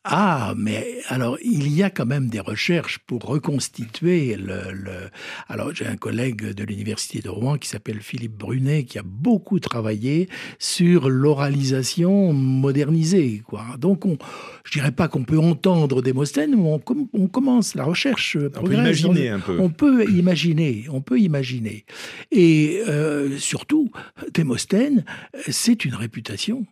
Ah, 0.07 0.53
mais 0.55 0.99
alors 1.09 1.39
il 1.43 1.75
y 1.75 1.83
a 1.83 1.89
quand 1.89 2.05
même 2.05 2.29
des 2.29 2.41
recherches 2.41 2.99
pour 2.99 3.23
reconstituer 3.23 4.37
le. 4.37 5.09
Alors 5.49 5.75
j'ai 5.75 5.87
un 5.87 5.97
collègue 5.97 6.53
de 6.53 6.63
l'université 6.63 7.21
de 7.21 7.31
Rouen 7.31 7.57
qui 7.57 7.71
s'appelle 7.71 8.01
Philippe 8.01 8.37
Brunet 8.37 8.85
qui 8.85 8.99
a 8.99 9.03
beaucoup 9.03 9.61
travaillé 9.61 10.29
sur 10.59 11.09
l'oralisation 11.09 12.35
modernisée. 12.35 13.43
Quoi. 13.47 13.65
Donc 13.79 14.05
on, 14.05 14.19
je 14.65 14.73
dirais 14.73 14.93
pas 14.93 15.09
qu'on 15.09 15.25
peut 15.25 15.39
entendre 15.39 16.03
Démosthène, 16.03 16.55
mais 16.55 16.79
on, 17.15 17.29
commence 17.29 17.75
la 17.75 17.85
recherche. 17.85 18.37
On 18.37 18.63
peut 18.63 18.75
imaginer 18.75 19.29
un 19.31 19.41
peu. 19.41 19.59
On 19.59 19.71
peut 19.71 20.05
imaginer, 20.11 20.85
on 20.91 21.01
peut 21.01 21.19
imaginer. 21.19 21.87
Et 22.31 22.83
euh, 22.89 23.39
surtout, 23.39 23.91
Démosthène, 24.35 25.05
c'est 25.49 25.87
une 25.87 25.95
réputation. 25.95 26.67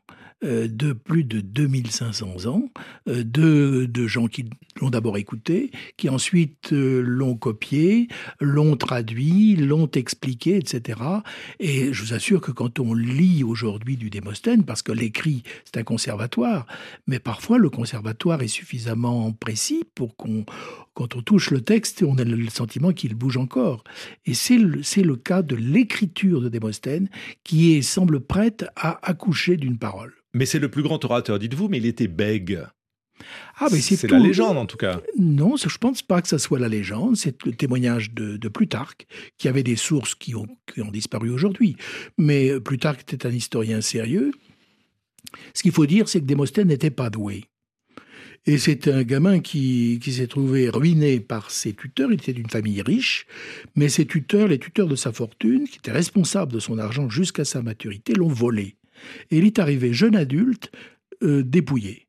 Euh, 0.45 0.67
de 0.67 0.93
plus 0.93 1.23
de 1.23 1.41
2500 1.41 2.47
ans, 2.47 2.65
euh, 3.09 3.23
de, 3.23 3.87
de 3.89 4.07
gens 4.09 4.27
qui 4.27 4.51
l'ont 4.81 4.91
d'abord 4.91 5.17
écouté, 5.17 5.71
qui 5.97 6.09
ensuite 6.09 6.73
euh, 6.73 7.01
l'ont 7.01 7.37
copié, 7.37 8.09
l'ont 8.41 8.77
traduit, 8.77 9.55
l'ont 9.55 9.89
expliqué, 9.93 10.57
etc. 10.57 11.01
Et 11.61 11.93
je 11.93 12.03
vous 12.03 12.13
assure 12.13 12.41
que 12.41 12.51
quand 12.51 12.81
on 12.81 12.93
lit 12.93 13.45
aujourd'hui 13.45 13.97
du 13.97 14.11
Démosthène, 14.11 14.65
parce 14.65 14.83
que 14.83 14.91
l'écrit, 14.91 15.45
c'est 15.65 15.79
un 15.79 15.85
conservatoire, 15.85 16.67
mais 17.07 17.21
parfois 17.21 17.59
le 17.59 17.71
conservatoire 17.71 18.43
est 18.43 18.49
suffisamment 18.49 19.31
précis 19.33 19.85
pour 19.95 20.17
qu'on, 20.17 20.45
quand 20.95 21.17
on 21.17 21.23
touche 21.23 21.51
le 21.51 21.61
texte, 21.61 22.03
on 22.03 22.19
a 22.19 22.25
le 22.25 22.49
sentiment 22.51 22.93
qu'il 22.93 23.15
bouge 23.15 23.37
encore. 23.37 23.85
Et 24.27 24.35
c'est 24.35 24.59
le, 24.59 24.83
le 25.03 25.17
cas 25.17 25.43
de 25.43 25.57
l'écriture 25.57 26.41
de 26.41 26.49
Démosthène 26.49 27.09
qui 27.45 27.75
est, 27.75 27.83
semble 27.83 28.21
prête 28.21 28.67
à 28.77 28.99
accoucher 29.09 29.57
d'une 29.57 29.79
parole. 29.79 30.13
Mais 30.35 30.47
c'est 30.47 30.59
le 30.59 30.71
plus 30.71 30.83
grand 30.83 31.03
orateur, 31.05 31.39
dites-vous, 31.39 31.69
mais 31.69 31.79
il 31.79 31.87
était 31.87 32.09
bègue. 32.09 32.63
Ah, 33.59 33.69
mais 33.71 33.81
c'est, 33.81 34.11
la 34.11 34.19
légende 34.19 34.59
en 34.59 34.67
tout 34.67 34.77
cas. 34.77 35.01
Non, 35.19 35.57
je 35.57 35.67
ne 35.67 35.79
pense 35.79 36.03
pas 36.03 36.21
que 36.23 36.29
ça 36.29 36.39
soit 36.39 36.59
la 36.59 36.69
légende. 36.69 37.17
C'est 37.17 37.45
le 37.45 37.53
témoignage 37.53 38.13
de, 38.13 38.49
Plutarque, 38.49 39.07
qui 39.39 39.49
avait 39.49 39.63
des 39.63 39.77
sources 39.77 40.15
qui 40.15 40.35
ont, 40.35 40.47
qui 40.73 40.81
ont 40.81 40.91
disparu 40.91 41.31
aujourd'hui. 41.31 41.77
Mais 42.19 42.59
Plutarque 42.61 43.01
était 43.01 43.27
un 43.27 43.31
historien 43.31 43.81
sérieux. 43.81 44.33
Ce 45.55 45.63
qu'il 45.63 45.73
faut 45.73 45.87
dire, 45.87 46.09
c'est 46.09 46.21
que 46.21 46.27
Démosthène 46.27 46.69
n'était 46.69 46.91
pas 46.91 47.11
doué. 47.11 47.45
Et 48.45 48.59
c'est 48.59 48.89
un 48.89 49.05
gamin 49.05 49.39
qui, 49.39 50.01
s'est 50.03 50.27
trouvé 50.27 50.69
ruiné 50.69 51.21
par 51.21 51.51
ses 51.51 51.75
tuteurs. 51.75 52.11
Il 52.11 52.15
était 52.15 52.33
d'une 52.33 52.51
famille 52.51 52.83
riche, 52.83 53.27
mais 53.77 53.89
ses 53.89 54.05
tuteurs, 54.05 54.49
les 54.49 54.59
tuteurs 54.59 54.89
de 54.89 54.97
sa 54.97 55.13
fortune, 55.13 55.69
qui 55.69 55.79
étaient 55.79 55.93
responsables 55.93 56.53
de 56.53 56.59
son 56.59 56.79
argent 56.79 57.09
jusqu'à 57.09 57.45
sa 57.45 57.63
maturité, 57.63 58.15
l'ont 58.15 58.29
volé. 58.29 58.77
Et 59.31 59.39
il 59.39 59.45
est 59.45 59.61
arrivé 59.61 59.93
jeune 59.93 60.17
adulte, 60.17 60.73
euh, 61.23 61.43
dépouillé. 61.45 62.09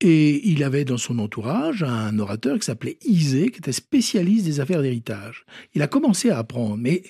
Et 0.00 0.46
il 0.48 0.62
avait 0.62 0.84
dans 0.84 0.98
son 0.98 1.18
entourage 1.18 1.82
un 1.82 2.16
orateur 2.18 2.58
qui 2.58 2.66
s'appelait 2.66 2.98
Isée, 3.04 3.50
qui 3.50 3.58
était 3.58 3.72
spécialiste 3.72 4.44
des 4.44 4.60
affaires 4.60 4.82
d'héritage. 4.82 5.46
Il 5.74 5.82
a 5.82 5.88
commencé 5.88 6.30
à 6.30 6.38
apprendre, 6.38 6.76
mais 6.76 7.02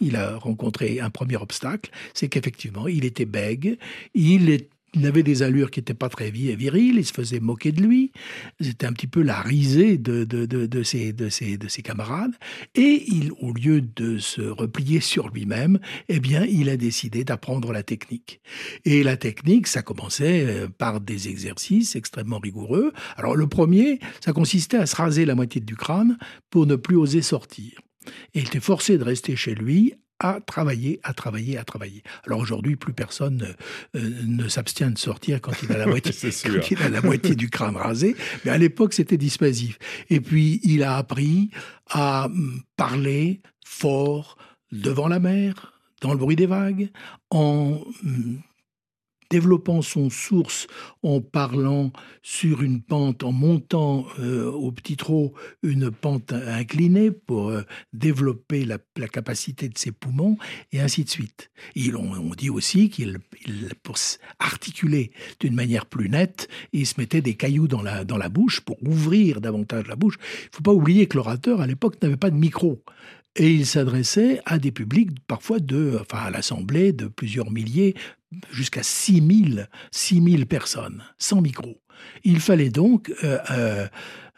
il 0.00 0.16
a 0.16 0.36
rencontré 0.36 1.00
un 1.00 1.10
premier 1.10 1.36
obstacle, 1.36 1.90
c'est 2.12 2.28
qu'effectivement, 2.28 2.86
il 2.86 3.04
était 3.04 3.24
bègue, 3.24 3.78
il 4.14 4.50
est 4.50 4.68
il 4.94 5.06
avait 5.06 5.22
des 5.22 5.42
allures 5.42 5.70
qui 5.70 5.80
n'étaient 5.80 5.94
pas 5.94 6.08
très 6.08 6.30
viriles, 6.30 6.96
il 6.96 7.04
se 7.04 7.12
faisait 7.12 7.40
moquer 7.40 7.72
de 7.72 7.82
lui, 7.82 8.12
c'était 8.60 8.86
un 8.86 8.92
petit 8.92 9.06
peu 9.06 9.22
la 9.22 9.40
risée 9.40 9.98
de, 9.98 10.24
de, 10.24 10.46
de, 10.46 10.82
ses, 10.82 11.12
de, 11.12 11.26
de 11.26 11.82
camarades, 11.82 12.34
et 12.74 13.04
il, 13.08 13.32
au 13.40 13.52
lieu 13.52 13.80
de 13.80 14.18
se 14.18 14.42
replier 14.42 15.00
sur 15.00 15.28
lui-même, 15.28 15.78
eh 16.08 16.20
bien, 16.20 16.44
il 16.44 16.68
a 16.68 16.76
décidé 16.76 17.24
d'apprendre 17.24 17.72
la 17.72 17.82
technique. 17.82 18.40
Et 18.84 19.02
la 19.02 19.16
technique, 19.16 19.66
ça 19.66 19.82
commençait 19.82 20.44
euh, 20.46 20.68
par 20.68 21.00
des 21.00 21.28
exercices 21.28 21.96
extrêmement 21.96 22.38
rigoureux. 22.38 22.92
Alors 23.16 23.36
le 23.36 23.46
premier, 23.46 23.98
ça 24.20 24.32
consistait 24.32 24.76
à 24.76 24.86
se 24.86 24.96
raser 24.96 25.24
la 25.24 25.34
moitié 25.34 25.60
du 25.60 25.76
crâne 25.76 26.18
pour 26.50 26.66
ne 26.66 26.76
plus 26.76 26.96
oser 26.96 27.22
sortir. 27.22 27.80
Et 28.34 28.40
il 28.40 28.46
était 28.46 28.60
forcé 28.60 28.98
de 28.98 29.04
rester 29.04 29.36
chez 29.36 29.54
lui 29.54 29.94
à 30.20 30.40
travailler, 30.40 31.00
à 31.02 31.12
travailler, 31.12 31.58
à 31.58 31.64
travailler. 31.64 32.02
Alors 32.26 32.40
aujourd'hui, 32.40 32.76
plus 32.76 32.92
personne 32.92 33.54
euh, 33.96 34.10
ne 34.26 34.48
s'abstient 34.48 34.90
de 34.90 34.98
sortir 34.98 35.40
quand 35.40 35.52
il 35.62 35.72
a 35.72 35.78
la 35.78 35.86
moitié, 35.88 36.12
il 36.70 36.82
a 36.82 36.88
la 36.88 37.02
moitié 37.02 37.34
du 37.34 37.50
crâne 37.50 37.76
rasé. 37.76 38.16
Mais 38.44 38.50
à 38.50 38.58
l'époque, 38.58 38.94
c'était 38.94 39.16
dissuasif. 39.16 39.78
Et 40.10 40.20
puis, 40.20 40.60
il 40.62 40.82
a 40.82 40.96
appris 40.96 41.50
à 41.90 42.26
hum, 42.26 42.62
parler 42.76 43.40
fort 43.64 44.36
devant 44.72 45.08
la 45.08 45.18
mer, 45.18 45.72
dans 46.00 46.12
le 46.12 46.18
bruit 46.18 46.36
des 46.36 46.46
vagues, 46.46 46.90
en 47.30 47.80
hum, 48.04 48.40
développant 49.34 49.82
son 49.82 50.10
source 50.10 50.68
en 51.02 51.20
parlant 51.20 51.90
sur 52.22 52.62
une 52.62 52.80
pente, 52.80 53.24
en 53.24 53.32
montant 53.32 54.06
euh, 54.20 54.48
au 54.48 54.70
petit 54.70 54.96
trot 54.96 55.34
une 55.64 55.90
pente 55.90 56.32
inclinée 56.32 57.10
pour 57.10 57.48
euh, 57.48 57.62
développer 57.92 58.64
la, 58.64 58.78
capacité 59.08 59.68
de 59.68 59.76
ses 59.76 59.90
poumons, 59.90 60.36
et 60.70 60.80
ainsi 60.80 61.02
de 61.02 61.08
suite. 61.10 61.50
Et 61.74 61.92
on, 61.96 62.30
dit 62.36 62.48
aussi 62.48 62.90
qu'il, 62.90 63.18
pour 63.82 63.96
articuler 64.38 65.10
d'une 65.40 65.56
manière 65.56 65.86
plus 65.86 66.08
nette, 66.08 66.48
il 66.72 66.86
se 66.86 66.94
mettait 66.98 67.20
des 67.20 67.34
cailloux 67.34 67.66
dans 67.66 67.82
la, 67.82 68.04
dans 68.04 68.18
la 68.18 68.28
bouche 68.28 68.60
pour 68.60 68.80
ouvrir 68.86 69.40
davantage 69.40 69.88
la 69.88 69.96
bouche. 69.96 70.16
Il 70.20 70.50
ne 70.52 70.56
faut 70.58 70.62
pas 70.62 70.72
oublier 70.72 71.08
que 71.08 71.16
l'orateur, 71.16 71.60
à 71.60 71.66
l'époque, 71.66 72.00
n'avait 72.00 72.16
pas 72.16 72.30
de 72.30 72.36
micro. 72.36 72.84
Et 73.36 73.52
il 73.52 73.66
s'adressait 73.66 74.40
à 74.44 74.58
des 74.58 74.70
publics, 74.70 75.10
parfois 75.26 75.58
de, 75.58 75.98
enfin 76.00 76.18
à 76.18 76.30
l'Assemblée, 76.30 76.92
de 76.92 77.06
plusieurs 77.06 77.50
milliers, 77.50 77.94
jusqu'à 78.50 78.82
6000 78.82 79.68
6000 79.90 80.46
personnes, 80.46 81.02
sans 81.18 81.40
micro. 81.40 81.80
Il 82.22 82.40
fallait 82.40 82.70
donc 82.70 83.12
euh, 83.24 83.38
euh, 83.50 83.88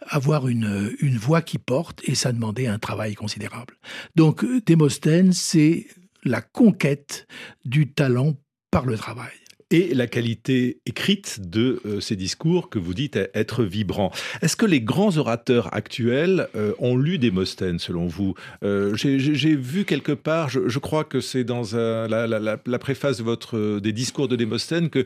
avoir 0.08 0.48
une, 0.48 0.94
une 1.00 1.16
voix 1.16 1.42
qui 1.42 1.58
porte 1.58 2.00
et 2.04 2.14
ça 2.14 2.32
demandait 2.32 2.66
un 2.66 2.78
travail 2.78 3.14
considérable. 3.14 3.74
Donc 4.14 4.44
Démosthène, 4.64 5.32
c'est 5.32 5.86
la 6.24 6.40
conquête 6.40 7.26
du 7.64 7.92
talent 7.92 8.34
par 8.70 8.86
le 8.86 8.96
travail 8.96 9.32
et 9.70 9.94
la 9.94 10.06
qualité 10.06 10.80
écrite 10.86 11.40
de 11.48 11.80
euh, 11.84 12.00
ces 12.00 12.16
discours 12.16 12.70
que 12.70 12.78
vous 12.78 12.94
dites 12.94 13.18
être 13.34 13.64
vibrants. 13.64 14.12
Est-ce 14.42 14.56
que 14.56 14.66
les 14.66 14.80
grands 14.80 15.16
orateurs 15.16 15.74
actuels 15.74 16.48
euh, 16.54 16.72
ont 16.78 16.96
lu 16.96 17.18
Démosthène, 17.18 17.78
selon 17.78 18.06
vous? 18.06 18.34
Euh, 18.62 18.94
J'ai 18.94 19.56
vu 19.56 19.84
quelque 19.84 20.12
part, 20.12 20.48
je, 20.50 20.78
crois 20.78 21.04
que 21.04 21.20
c'est 21.20 21.44
dans 21.44 21.62
la, 21.74 22.06
la, 22.26 22.78
préface 22.78 23.18
de 23.18 23.22
votre, 23.24 23.80
des 23.80 23.92
discours 23.92 24.28
de 24.28 24.36
Démosthène, 24.36 24.90
que 24.90 25.04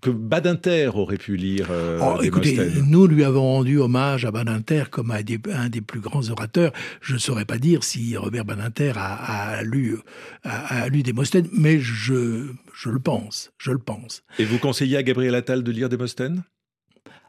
que 0.00 0.10
Badinter 0.10 0.90
aurait 0.94 1.16
pu 1.16 1.36
lire 1.36 1.68
euh, 1.70 1.98
Oh, 2.00 2.22
écoutez, 2.22 2.56
nous 2.86 3.06
lui 3.06 3.24
avons 3.24 3.42
rendu 3.42 3.78
hommage 3.78 4.24
à 4.24 4.30
Badinter 4.30 4.84
comme 4.90 5.10
à 5.10 5.22
des- 5.22 5.40
un 5.52 5.68
des 5.68 5.80
plus 5.80 6.00
grands 6.00 6.28
orateurs. 6.30 6.72
Je 7.00 7.14
ne 7.14 7.18
saurais 7.18 7.44
pas 7.44 7.58
dire 7.58 7.82
si 7.82 8.16
Robert 8.16 8.44
Badinter 8.44 8.92
a, 8.96 9.14
a 9.58 9.62
lu, 9.62 9.96
a, 10.44 10.82
a 10.84 10.88
lu 10.88 11.02
Démosthène, 11.02 11.48
mais 11.52 11.80
je, 11.80 12.52
je 12.74 12.90
le 12.90 12.98
pense, 13.00 13.50
je 13.58 13.72
le 13.72 13.78
pense. 13.78 14.22
Et 14.38 14.44
vous 14.44 14.58
conseillez 14.58 14.96
à 14.96 15.02
Gabriel 15.02 15.34
Attal 15.34 15.62
de 15.64 15.72
lire 15.72 15.88
Démosthène 15.88 16.44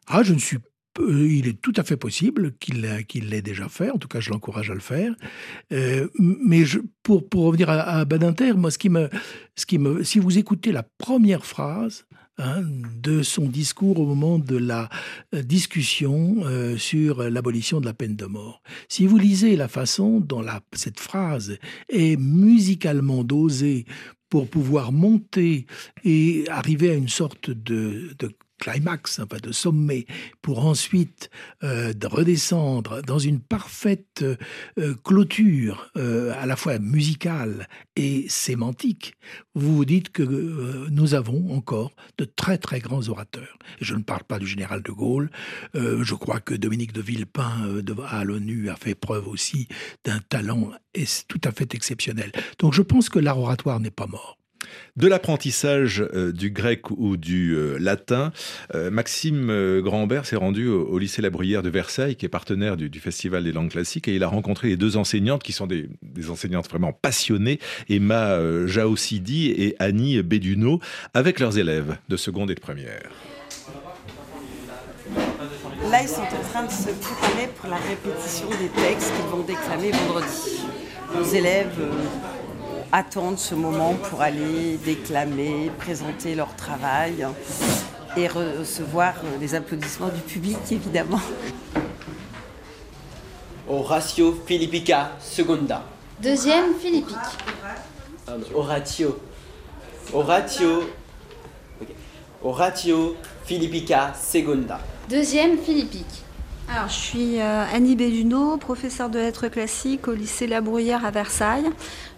Ah, 0.08 0.22
je 0.24 0.34
ne 0.34 0.40
suis 0.40 0.60
il 1.08 1.48
est 1.48 1.62
tout 1.62 1.74
à 1.76 1.84
fait 1.84 1.98
possible 1.98 2.54
qu'il 2.60 2.82
l'a- 2.82 3.04
qu'il 3.04 3.30
l'ait 3.30 3.42
déjà 3.42 3.70
fait. 3.70 3.90
En 3.90 3.98
tout 3.98 4.08
cas, 4.08 4.20
je 4.20 4.30
l'encourage 4.30 4.70
à 4.70 4.74
le 4.74 4.80
faire. 4.80 5.14
Euh, 5.72 6.08
mais 6.18 6.64
pour, 7.04 7.24
revenir 7.32 7.70
à, 7.70 8.06
Badinter, 8.06 8.54
moi, 8.54 8.72
ce 8.72 8.78
qui 8.78 8.90
me, 8.90 9.10
ce 9.56 9.66
qui 9.66 9.78
me, 9.78 10.04
si 10.04 10.20
vous 10.20 10.38
écoutez 10.38 10.72
la 10.72 10.84
première 10.84 11.46
phrase 11.46 12.06
hein, 12.38 12.62
de 13.02 13.24
son 13.24 13.48
discours 13.48 14.00
au 14.00 14.06
moment 14.06 14.40
de 14.40 14.58
la 14.58 14.90
euh, 15.34 15.42
discussion 15.42 16.38
euh, 16.44 16.78
sur 16.78 17.30
l'abolition 17.30 17.80
de 17.80 17.86
la 17.86 17.94
peine 17.94 18.16
de 18.16 18.26
mort, 18.26 18.62
si 18.88 19.08
vous 19.08 19.18
lisez 19.18 19.56
la 19.56 19.68
façon 19.68 20.20
dont 20.20 20.44
cette 20.74 21.00
phrase 21.00 21.58
est 21.90 22.20
musicalement 22.20 23.24
dosée 23.24 23.86
pour 24.30 24.48
pouvoir 24.48 24.92
monter 24.92 25.66
et 26.04 26.46
arriver 26.50 26.92
à 26.92 26.94
une 26.94 27.10
sorte 27.10 27.50
de 27.50 28.16
climax, 28.60 29.20
enfin 29.20 29.38
de 29.42 29.52
sommet, 29.52 30.06
pour 30.42 30.66
ensuite 30.66 31.30
euh, 31.64 31.94
de 31.94 32.06
redescendre 32.06 33.02
dans 33.02 33.18
une 33.18 33.40
parfaite 33.40 34.24
euh, 34.78 34.94
clôture 35.04 35.90
euh, 35.98 36.34
à 36.40 36.46
la 36.46 36.56
fois 36.56 36.78
musicale 36.78 37.68
et 37.96 38.28
sémantique, 38.30 39.16
vous 39.56 39.76
vous 39.76 39.86
dites 39.86 40.10
que 40.10 40.88
nous 40.90 41.16
avons 41.16 41.54
encore 41.54 41.92
de 42.18 42.26
très 42.26 42.58
très 42.58 42.80
grands 42.80 43.08
orateurs. 43.10 43.58
Je 43.82 43.96
ne 43.96 44.04
parle 44.04 44.24
pas 44.24 44.40
du 44.40 44.48
général 44.48 44.82
de 44.82 44.92
Gaulle. 44.92 45.30
Je 45.74 46.14
crois 46.14 46.40
que 46.40 46.54
Dominique 46.54 46.94
de 46.94 47.02
Villepin 47.02 47.82
à 48.08 48.24
l'ONU 48.24 48.70
a 48.70 48.76
fait 48.76 48.96
preuve 48.96 49.28
aussi 49.28 49.68
d'un 50.06 50.20
talent 50.20 50.72
tout 51.28 51.42
à 51.44 51.52
fait 51.52 51.74
exceptionnel. 51.76 52.32
Donc 52.60 52.74
je 52.74 52.82
pense 52.82 53.10
que 53.10 53.20
l'art 53.20 53.40
oratoire 53.40 53.80
n'est 53.80 53.92
pas 53.92 54.08
mort. 54.08 54.39
De 54.98 55.08
l'apprentissage 55.08 56.04
euh, 56.14 56.32
du 56.32 56.52
grec 56.52 56.92
ou 56.92 57.18
du 57.18 57.56
euh, 57.56 57.78
latin, 57.80 58.32
euh, 58.76 58.92
Maxime 58.92 59.80
Grandbert 59.82 60.26
s'est 60.26 60.36
rendu 60.36 60.68
au, 60.68 60.98
lycée 60.98 61.22
La 61.22 61.30
Bruyère 61.30 61.64
de 61.64 61.70
Versailles, 61.70 62.16
qui 62.16 62.26
est 62.26 62.30
partenaire 62.30 62.76
du, 62.78 63.00
Festival 63.00 63.44
des 63.44 63.52
langues 63.52 63.72
classiques, 63.72 64.08
et 64.08 64.16
il 64.16 64.24
a 64.24 64.28
rencontré 64.28 64.68
les 64.68 64.78
deux 64.78 64.98
enseignantes 64.98 65.42
qui 65.42 65.54
sont 65.54 65.68
des, 65.68 65.88
enseignantes 66.30 66.68
vraiment 66.70 66.92
passionnées, 66.92 67.60
Emma 67.88 68.38
Jaossidi 68.68 69.52
et 69.52 69.76
Annie 69.80 70.22
Béduno, 70.22 70.82
avec 71.14 71.40
leurs 71.40 71.58
élèves 71.58 71.98
de 72.10 72.18
seconde 72.18 72.52
et 72.52 72.56
de 72.56 72.60
première. 72.60 73.10
Là, 75.90 76.02
ils 76.02 76.10
sont 76.10 76.22
en 76.22 76.50
train 76.52 76.64
de 76.66 76.72
se 76.72 76.90
préparer 76.90 77.48
pour 77.56 77.70
la 77.70 77.78
répétition 77.78 78.48
des 78.50 78.70
textes 78.82 79.12
qu'ils 79.16 79.26
vont 79.26 79.44
déclamer 79.44 79.92
vendredi. 79.92 80.62
Les 81.18 81.38
élèves 81.38 81.80
attendent 82.92 83.40
ce 83.40 83.56
moment 83.56 83.94
pour 83.94 84.22
aller 84.22 84.78
déclamer, 84.78 85.72
présenter 85.78 86.36
leur 86.36 86.56
travail 86.56 87.26
et 88.18 88.28
recevoir 88.28 89.14
les 89.40 89.56
applaudissements 89.56 90.10
du 90.10 90.22
public, 90.22 90.58
évidemment. 90.72 91.22
Horatio 93.68 94.36
Philippica 94.46 95.12
Secunda. 95.20 95.84
Deuxième, 96.22 96.74
philippique. 96.76 97.16
Horatio. 98.54 99.20
Horatio. 100.12 100.90
Horatio 102.44 103.16
Philippica 103.46 104.14
Segunda. 104.20 104.80
Deuxième, 105.08 105.58
philippique. 105.60 106.24
Alors, 106.72 106.88
je 106.88 106.94
suis 106.94 107.42
euh, 107.42 107.66
Annie 107.74 107.96
Belluno, 107.96 108.58
professeure 108.58 109.10
de 109.10 109.18
lettres 109.18 109.48
classiques 109.48 110.08
au 110.08 110.14
lycée 110.14 110.46
La 110.46 110.62
Bruyère 110.62 111.04
à 111.04 111.10
Versailles. 111.10 111.68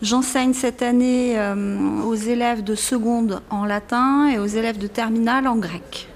J'enseigne 0.01 0.53
cette 0.53 0.81
année 0.81 1.39
euh, 1.39 2.01
aux 2.03 2.15
élèves 2.15 2.61
de 2.61 2.75
seconde 2.75 3.41
en 3.49 3.63
latin 3.63 4.27
et 4.27 4.39
aux 4.39 4.45
élèves 4.45 4.77
de 4.77 4.87
terminale 4.87 5.47
en 5.47 5.55
grec. 5.55 6.09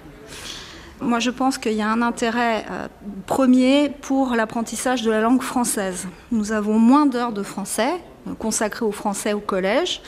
Moi, 1.00 1.20
je 1.20 1.30
pense 1.30 1.58
qu'il 1.58 1.74
y 1.74 1.82
a 1.82 1.90
un 1.90 2.02
intérêt 2.02 2.66
euh, 2.70 2.88
premier 3.26 3.90
pour 4.02 4.36
l'apprentissage 4.36 5.02
de 5.02 5.12
la 5.12 5.22
langue 5.22 5.42
française. 5.42 6.06
Nous 6.32 6.52
avons 6.52 6.78
moins 6.78 7.06
d'heures 7.06 7.34
de 7.34 7.44
français 7.44 8.02
consacrées 8.40 8.86
au 8.86 8.92
français 8.92 9.34
au 9.34 9.40
collège. 9.40 10.02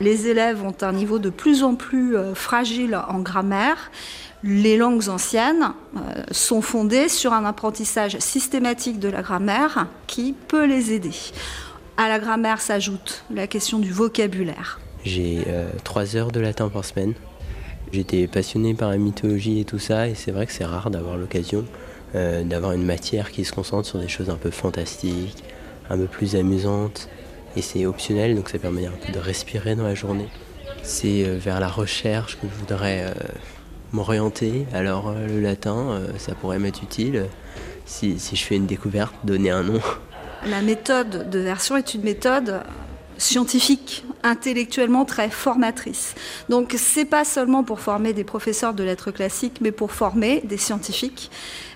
Les 0.00 0.26
élèves 0.26 0.64
ont 0.64 0.74
un 0.80 0.92
niveau 0.92 1.18
de 1.18 1.28
plus 1.28 1.62
en 1.62 1.74
plus 1.74 2.16
fragile 2.34 2.98
en 3.08 3.18
grammaire. 3.18 3.90
Les 4.44 4.76
langues 4.76 5.08
anciennes 5.08 5.72
euh, 5.96 6.22
sont 6.30 6.62
fondées 6.62 7.08
sur 7.08 7.32
un 7.32 7.44
apprentissage 7.44 8.18
systématique 8.18 9.00
de 9.00 9.08
la 9.08 9.22
grammaire 9.22 9.88
qui 10.06 10.32
peut 10.32 10.64
les 10.64 10.92
aider. 10.92 11.14
À 11.96 12.08
la 12.08 12.20
grammaire 12.20 12.60
s'ajoute 12.60 13.24
la 13.34 13.48
question 13.48 13.80
du 13.80 13.90
vocabulaire. 13.90 14.78
J'ai 15.04 15.42
euh, 15.48 15.68
trois 15.82 16.14
heures 16.14 16.30
de 16.30 16.38
latin 16.38 16.68
par 16.68 16.84
semaine. 16.84 17.14
J'étais 17.92 18.28
passionné 18.28 18.74
par 18.74 18.90
la 18.90 18.98
mythologie 18.98 19.60
et 19.60 19.64
tout 19.64 19.80
ça, 19.80 20.06
et 20.06 20.14
c'est 20.14 20.30
vrai 20.30 20.46
que 20.46 20.52
c'est 20.52 20.64
rare 20.64 20.90
d'avoir 20.90 21.16
l'occasion 21.16 21.64
euh, 22.14 22.44
d'avoir 22.44 22.72
une 22.72 22.84
matière 22.84 23.32
qui 23.32 23.44
se 23.44 23.52
concentre 23.52 23.88
sur 23.88 23.98
des 23.98 24.08
choses 24.08 24.30
un 24.30 24.36
peu 24.36 24.50
fantastiques, 24.50 25.42
un 25.90 25.96
peu 25.96 26.06
plus 26.06 26.36
amusantes, 26.36 27.08
et 27.56 27.62
c'est 27.62 27.86
optionnel, 27.86 28.36
donc 28.36 28.50
ça 28.50 28.58
permet 28.58 28.82
de 28.82 29.18
respirer 29.18 29.74
dans 29.74 29.84
la 29.84 29.94
journée. 29.94 30.28
C'est 30.82 31.24
vers 31.24 31.60
la 31.60 31.68
recherche 31.68 32.36
que 32.36 32.46
je 32.46 32.60
voudrais 32.60 33.12
m'orienter. 33.92 34.66
Alors 34.72 35.08
euh, 35.08 35.26
le 35.26 35.40
latin, 35.40 35.76
euh, 35.76 36.08
ça 36.18 36.34
pourrait 36.34 36.58
m'être 36.58 36.82
utile 36.82 37.26
si, 37.84 38.18
si 38.18 38.36
je 38.36 38.44
fais 38.44 38.56
une 38.56 38.66
découverte, 38.66 39.14
donner 39.24 39.50
un 39.50 39.62
nom. 39.62 39.80
La 40.46 40.62
méthode 40.62 41.30
de 41.30 41.38
version 41.38 41.76
est 41.76 41.94
une 41.94 42.02
méthode 42.02 42.60
scientifique, 43.16 44.04
intellectuellement 44.28 45.04
très 45.04 45.30
formatrice. 45.30 46.14
Donc 46.48 46.74
c'est 46.76 47.06
pas 47.06 47.24
seulement 47.24 47.64
pour 47.64 47.80
former 47.80 48.12
des 48.12 48.24
professeurs 48.24 48.74
de 48.74 48.84
lettres 48.84 49.10
classiques, 49.10 49.60
mais 49.60 49.72
pour 49.72 49.90
former 49.92 50.42
des 50.44 50.58
scientifiques, 50.58 51.30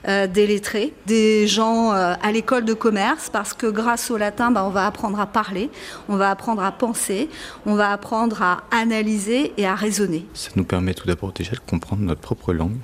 euh, 0.06 0.26
des 0.26 0.46
lettrés, 0.46 0.92
des 1.06 1.46
gens 1.46 1.92
euh, 1.92 2.14
à 2.22 2.30
l'école 2.30 2.64
de 2.64 2.74
commerce, 2.74 3.30
parce 3.30 3.54
que 3.54 3.66
grâce 3.66 4.10
au 4.10 4.18
latin, 4.18 4.50
bah, 4.50 4.64
on 4.66 4.70
va 4.70 4.86
apprendre 4.86 5.18
à 5.18 5.26
parler, 5.26 5.70
on 6.08 6.16
va 6.16 6.30
apprendre 6.30 6.62
à 6.62 6.72
penser, 6.72 7.30
on 7.64 7.74
va 7.74 7.90
apprendre 7.90 8.42
à 8.42 8.64
analyser 8.70 9.52
et 9.56 9.66
à 9.66 9.74
raisonner. 9.74 10.26
Ça 10.34 10.50
nous 10.54 10.64
permet 10.64 10.92
tout 10.92 11.06
d'abord 11.06 11.32
déjà 11.32 11.52
de 11.52 11.60
comprendre 11.60 12.02
notre 12.02 12.20
propre 12.20 12.52
langue, 12.52 12.76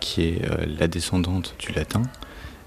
qui 0.00 0.22
est 0.22 0.44
euh, 0.44 0.66
la 0.78 0.88
descendante 0.88 1.54
du 1.58 1.72
latin, 1.72 2.02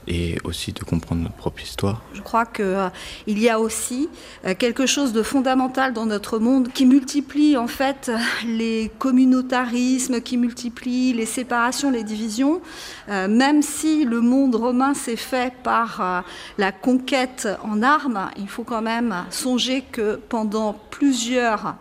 et 0.08 0.38
aussi 0.44 0.72
de 0.72 0.84
comprendre 0.84 1.22
notre 1.22 1.36
propre 1.36 1.62
histoire. 1.62 2.02
Je 2.14 2.22
crois 2.22 2.46
qu'il 2.46 2.66
euh, 2.66 2.90
y 3.28 3.50
a 3.50 3.60
aussi 3.60 4.10
euh, 4.46 4.54
quelque 4.58 4.86
chose 4.86 5.14
de 5.14 5.22
fondamental 5.22 5.94
dans 5.94 6.06
notre 6.06 6.40
monde 6.40 6.70
qui 6.74 6.86
multiplie 6.86 7.58
en 7.58 7.68
fait 7.68 8.12
les 8.46 8.92
communautarismes, 9.00 10.22
qui 10.22 10.38
multiplie 10.38 11.14
les 11.14 11.26
séparations, 11.26 11.92
les 11.92 12.04
divisions. 12.04 12.62
Euh, 13.10 13.28
même 13.28 13.62
si 13.62 14.06
le 14.06 14.22
monde 14.22 14.56
romain 14.56 14.94
s'est 14.94 15.16
fait 15.16 15.54
par 15.64 16.24
la 16.58 16.72
conquête 16.72 17.48
en 17.64 17.82
armes, 17.82 18.30
il 18.38 18.48
faut 18.48 18.64
quand 18.64 18.82
même 18.82 19.26
songer 19.30 19.82
que 19.92 20.20
pendant 20.30 20.74
plusieurs 20.92 21.76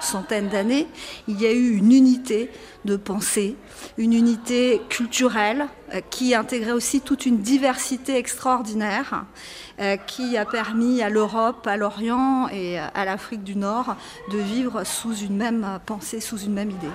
centaines 0.00 0.48
d'années, 0.48 0.86
il 1.28 1.40
y 1.40 1.46
a 1.46 1.52
eu 1.52 1.76
une 1.76 1.92
unité 1.92 2.50
de 2.84 2.96
pensée, 2.96 3.56
une 3.98 4.12
unité 4.12 4.80
culturelle 4.88 5.66
euh, 5.94 6.00
qui 6.10 6.34
intégrait 6.34 6.72
aussi 6.72 7.00
toute 7.00 7.26
une 7.26 7.38
diversité 7.38 8.16
extraordinaire 8.16 9.24
euh, 9.80 9.96
qui 9.96 10.36
a 10.36 10.44
permis 10.44 11.02
à 11.02 11.10
l'Europe, 11.10 11.66
à 11.66 11.76
l'Orient 11.76 12.48
et 12.48 12.78
à 12.78 13.04
l'Afrique 13.04 13.44
du 13.44 13.56
Nord 13.56 13.96
de 14.32 14.38
vivre 14.38 14.84
sous 14.84 15.14
une 15.14 15.36
même 15.36 15.78
pensée, 15.86 16.20
sous 16.20 16.38
une 16.38 16.54
même 16.54 16.70
idée. 16.70 16.88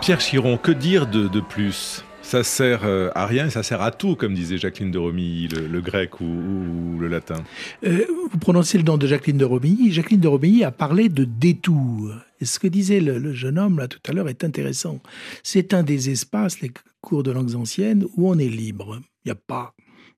Pierre 0.00 0.20
Chiron, 0.20 0.58
que 0.58 0.72
dire 0.72 1.06
de 1.06 1.40
plus? 1.40 2.04
Ça 2.24 2.42
sert 2.42 2.84
euh, 2.84 3.10
à 3.14 3.26
rien 3.26 3.50
ça 3.50 3.62
sert 3.62 3.82
à 3.82 3.90
tout, 3.90 4.16
comme 4.16 4.34
disait 4.34 4.58
Jacqueline 4.58 4.90
de 4.90 4.98
Romilly, 4.98 5.48
le, 5.48 5.80
grec 5.80 6.20
ou, 6.20 6.98
le 6.98 7.06
latin. 7.08 7.44
Euh, 7.84 8.04
vous 8.30 8.38
prononcez 8.38 8.78
le 8.78 8.84
nom 8.84 8.96
de 8.96 9.06
Jacqueline 9.06 9.36
de 9.36 9.44
Romilly. 9.44 9.92
Jacqueline 9.92 10.20
de 10.20 10.28
Romilly 10.28 10.64
a 10.64 10.70
parlé 10.70 11.08
de 11.08 11.24
détour. 11.24 12.12
Et 12.40 12.44
ce 12.44 12.58
que 12.58 12.66
disait 12.66 13.00
le, 13.00 13.32
jeune 13.34 13.58
homme 13.58 13.78
là 13.78 13.88
tout 13.88 14.00
à 14.08 14.12
l'heure 14.12 14.28
est 14.28 14.42
intéressant. 14.42 15.00
C'est 15.42 15.74
un 15.74 15.82
des 15.82 16.10
espaces, 16.10 16.60
les 16.60 16.72
cours 17.00 17.22
de 17.22 17.30
langues 17.30 17.54
anciennes, 17.54 18.06
où 18.16 18.28
on 18.28 18.38
est 18.38 18.48
libre. 18.48 19.00
Il 19.24 19.28
n'y 19.28 19.32
a 19.32 19.36
pas 19.36 19.74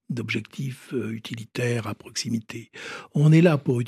d'objectif 0.08 0.90
euh, 0.94 1.10
utilitaire 1.10 1.88
à 1.88 1.94
proximité. 1.94 2.70
On 3.14 3.32
est 3.32 3.42
là 3.42 3.58
pour 3.58 3.82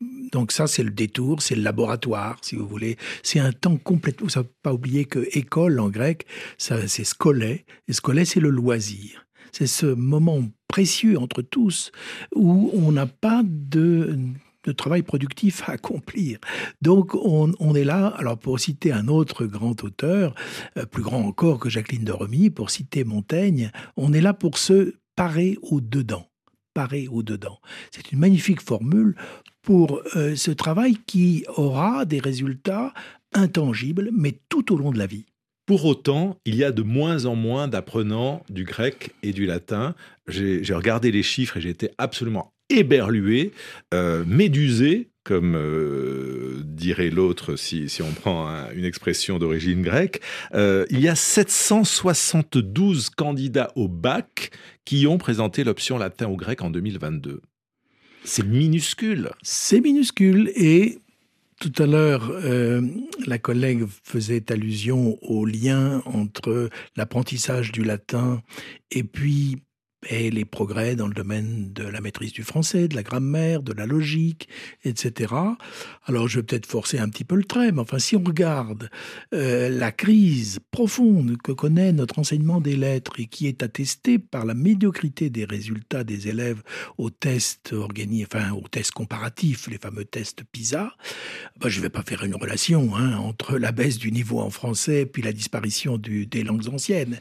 donc 0.00 0.52
ça, 0.52 0.66
c'est 0.66 0.82
le 0.82 0.90
détour, 0.90 1.40
c'est 1.40 1.54
le 1.54 1.62
laboratoire, 1.62 2.38
si 2.42 2.56
vous 2.56 2.66
voulez. 2.66 2.96
C'est 3.22 3.38
un 3.38 3.52
temps 3.52 3.76
complètement... 3.76 4.26
Vous 4.26 4.40
ne 4.40 4.46
pas 4.62 4.74
oublier 4.74 5.06
que 5.06 5.26
école 5.32 5.80
en 5.80 5.88
grec, 5.88 6.26
ça, 6.58 6.86
c'est 6.88 7.04
scolé. 7.04 7.64
Et 7.88 7.92
scolé, 7.92 8.24
c'est 8.24 8.40
le 8.40 8.50
loisir. 8.50 9.26
C'est 9.52 9.66
ce 9.66 9.86
moment 9.86 10.42
précieux 10.68 11.18
entre 11.18 11.40
tous 11.40 11.92
où 12.34 12.70
on 12.74 12.92
n'a 12.92 13.06
pas 13.06 13.42
de 13.44 14.36
travail 14.72 15.02
productif 15.02 15.68
à 15.68 15.72
accomplir. 15.72 16.38
Donc 16.82 17.14
on, 17.14 17.74
est 17.74 17.84
là, 17.84 18.08
alors 18.18 18.38
pour 18.38 18.58
citer 18.60 18.92
un 18.92 19.08
autre 19.08 19.46
grand 19.46 19.82
auteur, 19.84 20.34
euh, 20.76 20.86
plus 20.86 21.02
grand 21.02 21.20
encore 21.20 21.58
que 21.58 21.68
Jacqueline 21.68 22.04
de 22.04 22.12
Remy, 22.12 22.50
pour 22.50 22.70
citer 22.70 23.04
Montaigne, 23.04 23.70
on 23.96 24.12
est 24.12 24.20
là 24.20 24.34
pour 24.34 24.58
se 24.58 24.94
parer 25.14 25.56
au-dedans. 25.62 26.26
Au-dedans. 27.10 27.58
C'est 27.90 28.12
une 28.12 28.18
magnifique 28.18 28.60
formule 28.60 29.16
pour 29.62 30.02
euh, 30.14 30.36
ce 30.36 30.50
travail 30.50 30.96
qui 31.06 31.44
aura 31.56 32.04
des 32.04 32.20
résultats 32.20 32.92
intangibles, 33.32 34.10
mais 34.12 34.38
tout 34.48 34.72
au 34.72 34.78
long 34.78 34.92
de 34.92 34.98
la 34.98 35.06
vie. 35.06 35.26
Pour 35.66 35.84
autant, 35.84 36.38
il 36.44 36.54
y 36.54 36.62
a 36.62 36.70
de 36.70 36.82
moins 36.82 37.24
en 37.24 37.34
moins 37.34 37.66
d'apprenants 37.66 38.44
du 38.48 38.64
grec 38.64 39.14
et 39.22 39.32
du 39.32 39.46
latin. 39.46 39.94
J'ai 40.28 40.62
regardé 40.70 41.10
les 41.10 41.24
chiffres 41.24 41.56
et 41.56 41.60
j'ai 41.60 41.70
été 41.70 41.90
absolument 41.98 42.52
éberlué, 42.68 43.52
euh, 43.92 44.24
médusé, 44.26 45.08
comme 45.26 45.56
euh, 45.56 46.62
dirait 46.64 47.10
l'autre 47.10 47.56
si, 47.56 47.90
on 48.00 48.12
prend 48.12 48.46
un, 48.46 48.70
une 48.70 48.84
expression 48.84 49.40
d'origine 49.40 49.82
grecque. 49.82 50.20
Euh, 50.54 50.86
il 50.88 51.00
y 51.00 51.08
a 51.08 51.16
772 51.16 53.10
candidats 53.10 53.72
au 53.74 53.88
bac 53.88 54.52
qui 54.84 55.08
ont 55.08 55.18
présenté 55.18 55.64
l'option 55.64 55.98
latin 55.98 56.28
ou 56.28 56.36
grec 56.36 56.62
en 56.62 56.70
2022. 56.70 57.40
C'est 58.24 58.46
minuscule. 58.46 59.30
C'est 59.42 59.80
minuscule 59.80 60.52
et 60.54 61.00
tout 61.58 61.72
à 61.78 61.86
l'heure, 61.86 62.30
euh, 62.30 62.82
la 63.26 63.38
collègue 63.38 63.86
faisait 64.04 64.52
allusion 64.52 65.18
au 65.22 65.44
lien 65.44 66.02
entre 66.04 66.68
l'apprentissage 66.96 67.72
du 67.72 67.82
latin 67.82 68.42
et 68.90 69.02
puis 69.02 69.56
et 70.08 70.30
les 70.30 70.44
progrès 70.44 70.94
dans 70.94 71.06
le 71.06 71.14
domaine 71.14 71.72
de 71.72 71.82
la 71.82 72.00
maîtrise 72.00 72.32
du 72.32 72.42
français, 72.42 72.88
de 72.88 72.94
la 72.94 73.02
grammaire, 73.02 73.62
de 73.62 73.72
la 73.72 73.86
logique, 73.86 74.48
etc. 74.84 75.34
Alors 76.04 76.28
je 76.28 76.38
vais 76.38 76.42
peut-être 76.44 76.66
forcer 76.66 76.98
un 76.98 77.08
petit 77.08 77.24
peu 77.24 77.34
le 77.34 77.44
trait, 77.44 77.72
mais 77.72 77.80
enfin 77.80 77.98
si 77.98 78.14
on 78.14 78.22
regarde 78.22 78.90
euh, 79.34 79.68
la 79.68 79.92
crise 79.92 80.60
profonde 80.70 81.36
que 81.42 81.52
connaît 81.52 81.92
notre 81.92 82.18
enseignement 82.18 82.60
des 82.60 82.76
lettres 82.76 83.18
et 83.18 83.26
qui 83.26 83.46
est 83.46 83.62
attestée 83.62 84.18
par 84.18 84.44
la 84.44 84.54
médiocrité 84.54 85.30
des 85.30 85.44
résultats 85.44 86.04
des 86.04 86.28
élèves 86.28 86.62
aux 86.98 87.10
tests 87.10 87.74
comparatifs, 88.94 89.68
les 89.68 89.78
fameux 89.78 90.04
tests 90.04 90.44
PISA, 90.44 90.92
ben, 91.58 91.68
je 91.68 91.78
ne 91.78 91.82
vais 91.82 91.90
pas 91.90 92.02
faire 92.02 92.24
une 92.24 92.34
relation 92.34 92.94
hein, 92.96 93.16
entre 93.16 93.58
la 93.58 93.72
baisse 93.72 93.98
du 93.98 94.12
niveau 94.12 94.40
en 94.40 94.50
français 94.50 95.06
puis 95.06 95.22
la 95.22 95.32
disparition 95.32 95.98
des 95.98 96.42
langues 96.44 96.68
anciennes, 96.68 97.18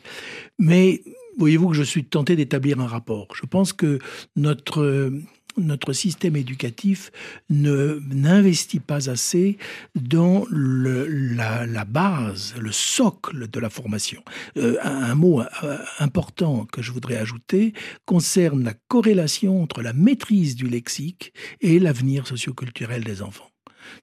mais 0.59 1.01
voyez-vous 1.37 1.69
que 1.69 1.75
je 1.75 1.83
suis 1.83 2.05
tenté 2.05 2.35
d'établir 2.35 2.79
un 2.79 2.87
rapport. 2.87 3.27
Je 3.35 3.45
pense 3.45 3.73
que 3.73 3.99
notre 4.35 5.11
notre 5.57 5.93
système 5.93 6.35
éducatif 6.35 7.11
ne 7.49 8.01
n'investit 8.09 8.79
pas 8.79 9.09
assez 9.09 9.57
dans 9.95 10.45
le, 10.49 11.07
la, 11.07 11.65
la, 11.65 11.85
base, 11.85 12.55
le 12.59 12.71
socle 12.71 13.47
de 13.47 13.59
la 13.59 13.69
formation. 13.69 14.23
Euh, 14.57 14.77
un, 14.83 15.15
mot 15.15 15.41
euh, 15.41 15.77
important 15.99 16.65
que 16.65 16.81
je 16.81 16.91
voudrais 16.91 17.17
ajouter 17.17 17.73
concerne 18.05 18.63
la 18.63 18.73
corrélation 18.87 19.61
entre 19.61 19.81
la 19.81 19.93
maîtrise 19.93 20.55
du 20.55 20.67
lexique 20.67 21.33
et 21.61 21.79
l'avenir 21.79 22.27
socioculturel 22.27 23.03
des 23.03 23.21
enfants. 23.21 23.49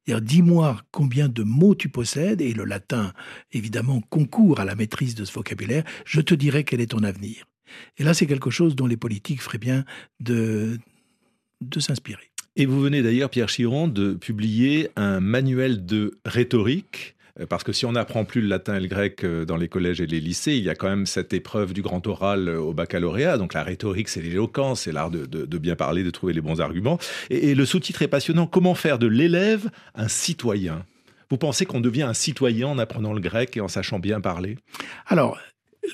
Dis-moi 0.06 0.80
combien 0.90 1.28
de 1.28 1.42
mots 1.42 1.74
tu 1.74 1.88
possèdes, 1.88 2.40
et 2.40 2.52
le 2.52 2.64
latin, 2.64 3.12
évidemment, 3.52 4.00
concourt 4.00 4.60
à 4.60 4.64
la 4.64 4.74
maîtrise 4.74 5.14
de 5.14 5.24
ce 5.24 5.32
vocabulaire, 5.32 5.84
je 6.04 6.20
te 6.20 6.34
dirai 6.34 6.64
quel 6.64 6.80
est 6.80 6.88
ton 6.88 7.02
avenir. 7.02 7.44
Et 7.96 8.04
là, 8.04 8.14
c'est 8.14 8.26
quelque 8.26 8.50
chose 8.50 8.76
dont 8.76 8.86
les 8.86 8.96
politiques 8.96 9.42
feraient 9.42 9.58
bien 9.58 9.84
de, 10.20 10.78
de 11.60 11.80
s'inspirer. 11.80 12.30
Et 12.56 12.66
vous 12.66 12.80
venez 12.80 13.02
d'ailleurs, 13.02 13.30
Pierre 13.30 13.48
Chiron, 13.48 13.88
de 13.88 14.12
publier 14.12 14.90
un 14.96 15.20
manuel 15.20 15.86
de 15.86 16.18
rhétorique 16.26 17.16
parce 17.48 17.64
que 17.64 17.72
si 17.72 17.86
on 17.86 17.92
n'apprend 17.92 18.24
plus 18.24 18.40
le 18.40 18.48
latin 18.48 18.76
et 18.76 18.80
le 18.80 18.88
grec 18.88 19.24
euh, 19.24 19.44
dans 19.44 19.56
les 19.56 19.68
collèges 19.68 20.00
et 20.00 20.06
les 20.06 20.20
lycées, 20.20 20.56
il 20.56 20.62
y 20.62 20.70
a 20.70 20.74
quand 20.74 20.88
même 20.88 21.06
cette 21.06 21.32
épreuve 21.32 21.72
du 21.72 21.82
grand 21.82 22.06
oral 22.06 22.48
euh, 22.48 22.58
au 22.58 22.74
baccalauréat. 22.74 23.38
Donc 23.38 23.54
la 23.54 23.62
rhétorique, 23.62 24.08
c'est 24.08 24.20
l'éloquence, 24.20 24.82
c'est 24.82 24.92
l'art 24.92 25.10
de, 25.10 25.58
bien 25.58 25.76
parler, 25.76 26.02
de 26.02 26.10
trouver 26.10 26.32
les 26.32 26.40
bons 26.40 26.60
arguments. 26.60 26.98
Et, 27.30 27.50
et 27.50 27.54
le 27.54 27.64
sous-titre 27.64 28.02
est 28.02 28.08
passionnant. 28.08 28.46
Comment 28.46 28.74
faire 28.74 28.98
de 28.98 29.06
l'élève 29.06 29.70
un 29.94 30.08
citoyen? 30.08 30.84
Vous 31.30 31.38
pensez 31.38 31.64
qu'on 31.64 31.80
devient 31.80 32.02
un 32.02 32.12
citoyen 32.12 32.68
en 32.68 32.78
apprenant 32.78 33.14
le 33.14 33.20
grec 33.20 33.56
et 33.56 33.62
en 33.62 33.68
sachant 33.68 33.98
bien 33.98 34.20
parler? 34.20 34.58
Alors, 35.06 35.38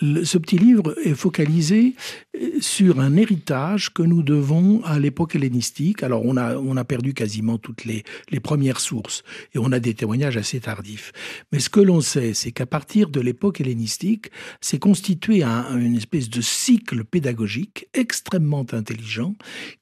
ce 0.01 0.39
petit 0.39 0.59
livre 0.59 0.95
est 1.05 1.15
focalisé 1.15 1.95
euh, 2.37 2.61
sur 2.61 3.01
un 3.01 3.17
héritage 3.17 3.93
que 3.93 4.03
nous 4.03 4.23
devons 4.23 4.83
à 4.85 4.99
l'époque 4.99 5.35
hellénistique. 5.35 6.03
Alors 6.03 6.25
on 6.25 6.37
a, 6.37 6.57
on 6.57 6.77
a 6.77 6.85
perdu 6.85 7.15
quasiment 7.15 7.59
toutes 7.59 7.85
les, 7.85 8.05
les 8.31 8.41
premières 8.41 8.81
sources 8.81 9.23
et 9.55 9.59
on 9.59 9.73
a 9.73 9.81
des 9.81 9.95
témoignages 9.95 10.37
assez 10.37 10.61
tardifs. 10.61 11.13
Mais 11.53 11.59
ce 11.59 11.71
que 11.71 11.81
l'on 11.81 12.01
sait, 12.01 12.35
c'est 12.35 12.53
qu'à 12.53 12.67
partir 12.67 13.09
de 13.09 13.21
l'époque 13.21 13.61
hellénistique, 13.61 14.31
c'est 14.61 14.79
constitué 14.79 15.43
un, 15.43 15.77
une 15.79 15.97
espèce 15.97 16.29
de 16.29 16.41
cycle 16.41 17.05
pédagogique 17.05 17.89
extrêmement 17.95 18.67
intelligent 18.73 19.35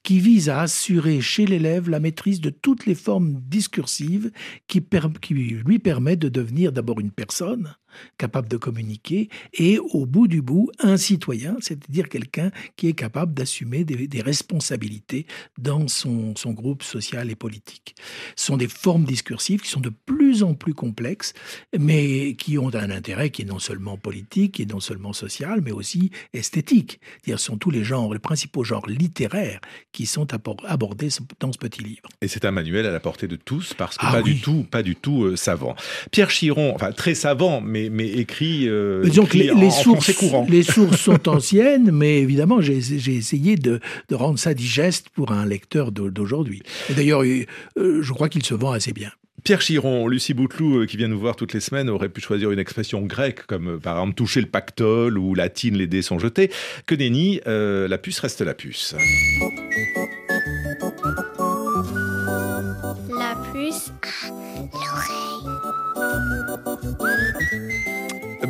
qui 0.02 0.20
vise 0.20 0.48
à 0.48 0.60
assurer 0.60 1.20
chez 1.20 1.46
l'élève 1.46 1.90
la 1.90 2.00
maîtrise 2.00 2.40
de 2.40 2.50
toutes 2.50 2.86
les 2.86 2.94
formes 2.94 3.40
discursives 3.48 4.30
qui, 4.68 4.82
qui 5.20 5.34
lui 5.34 5.78
permettent 5.78 6.20
de 6.20 6.28
devenir 6.28 6.72
d'abord 6.72 7.00
une 7.00 7.10
personne, 7.10 7.74
capable 8.18 8.48
de 8.48 8.56
communiquer, 8.56 9.28
et 9.54 9.78
au 9.78 10.06
bout 10.06 10.28
du 10.28 10.42
bout, 10.42 10.70
un 10.78 10.96
citoyen, 10.96 11.56
c'est-à-dire 11.60 12.08
quelqu'un 12.08 12.50
qui 12.76 12.88
est 12.88 12.94
capable 12.94 13.34
d'assumer 13.34 13.84
des, 13.84 14.08
des, 14.08 14.22
responsabilités 14.22 15.26
dans 15.58 15.88
son, 15.88 16.34
son, 16.36 16.52
groupe 16.52 16.82
social 16.82 17.30
et 17.30 17.36
politique. 17.36 17.94
Ce 18.34 18.46
sont 18.46 18.56
des 18.56 18.68
formes 18.68 19.04
discursives 19.04 19.60
qui 19.60 19.68
sont 19.68 19.80
de 19.80 19.90
plus 19.90 20.42
en 20.42 20.54
plus 20.54 20.74
complexes, 20.74 21.34
mais 21.78 22.34
qui 22.34 22.58
ont 22.58 22.74
un 22.74 22.90
intérêt 22.90 23.30
qui 23.30 23.42
est 23.42 23.46
non 23.46 23.58
seulement 23.58 23.96
politique, 23.96 24.52
qui 24.52 24.62
est 24.62 24.70
non 24.70 24.80
seulement 24.80 25.12
social, 25.12 25.60
mais 25.62 25.72
aussi 25.72 26.10
esthétique. 26.32 27.00
Ce 27.26 27.36
sont 27.36 27.58
tous 27.58 27.70
les 27.70 27.84
genres, 27.84 28.12
les 28.12 28.18
principaux 28.18 28.64
genres 28.64 28.86
littéraires 28.86 29.60
qui 29.92 30.06
sont 30.06 30.26
abordés 30.64 31.08
dans 31.40 31.52
ce 31.52 31.58
petit 31.58 31.82
livre. 31.82 32.08
Et 32.20 32.28
c'est 32.28 32.44
un 32.44 32.50
manuel 32.50 32.86
à 32.86 32.90
la 32.90 33.00
portée 33.00 33.28
de 33.28 33.36
tous, 33.36 33.74
parce 33.74 33.96
que 33.96 34.06
ah 34.06 34.12
pas 34.12 34.22
oui. 34.22 34.34
du 34.34 34.40
tout, 34.40 34.66
pas 34.70 34.82
du 34.82 34.96
tout 34.96 35.24
euh, 35.24 35.36
savant. 35.36 35.76
Pierre 36.10 36.30
Chiron, 36.30 36.74
enfin 36.74 36.92
très 36.92 37.14
savant, 37.14 37.60
mais 37.60 37.85
mais, 37.90 38.08
écrit, 38.08 38.68
euh, 38.68 39.02
mais 39.04 39.10
donc 39.10 39.26
écrit 39.34 39.38
les, 39.44 39.50
en, 39.50 39.60
les, 39.60 39.66
en 39.66 39.70
sources, 39.70 40.12
courant. 40.14 40.46
les 40.48 40.62
sources 40.62 41.00
sont 41.00 41.28
anciennes, 41.28 41.90
mais 41.92 42.18
évidemment, 42.18 42.60
j'ai 42.60 42.76
essayé 42.76 43.56
de, 43.56 43.80
de, 44.08 44.14
rendre 44.14 44.38
ça 44.38 44.54
digeste 44.54 45.08
pour 45.10 45.32
un 45.32 45.46
lecteur 45.46 45.92
d'aujourd'hui. 45.92 46.62
D'ailleurs, 46.94 47.22
euh, 47.22 47.46
je 47.76 48.12
crois 48.12 48.28
qu'il 48.28 48.44
se 48.44 48.54
vend 48.54 48.72
assez 48.72 48.92
bien. 48.92 49.10
Pierre 49.46 49.60
Chiron, 49.60 50.08
Lucie 50.08 50.34
Bouteloup, 50.34 50.78
euh, 50.78 50.86
qui 50.86 50.96
vient 50.96 51.06
nous 51.06 51.20
voir 51.20 51.36
toutes 51.36 51.52
les 51.52 51.60
semaines, 51.60 51.88
aurait 51.88 52.08
pu 52.08 52.20
choisir 52.20 52.50
une 52.50 52.58
expression 52.58 53.02
grecque, 53.02 53.46
comme 53.46 53.76
euh, 53.76 53.78
par 53.78 53.96
exemple 53.96 54.16
toucher 54.16 54.40
le 54.40 54.48
pactole 54.48 55.16
ou 55.18 55.36
latine, 55.36 55.76
les 55.76 55.86
dés 55.86 56.02
sont 56.02 56.18
jetés. 56.18 56.50
Que 56.84 56.96
nenni, 56.96 57.40
euh, 57.46 57.86
la 57.86 57.96
puce 57.96 58.18
reste 58.18 58.40
la 58.40 58.54
puce. 58.54 58.96
La 63.16 63.36
puce 63.52 63.92
Thank 65.82 67.52
you. 67.52 67.95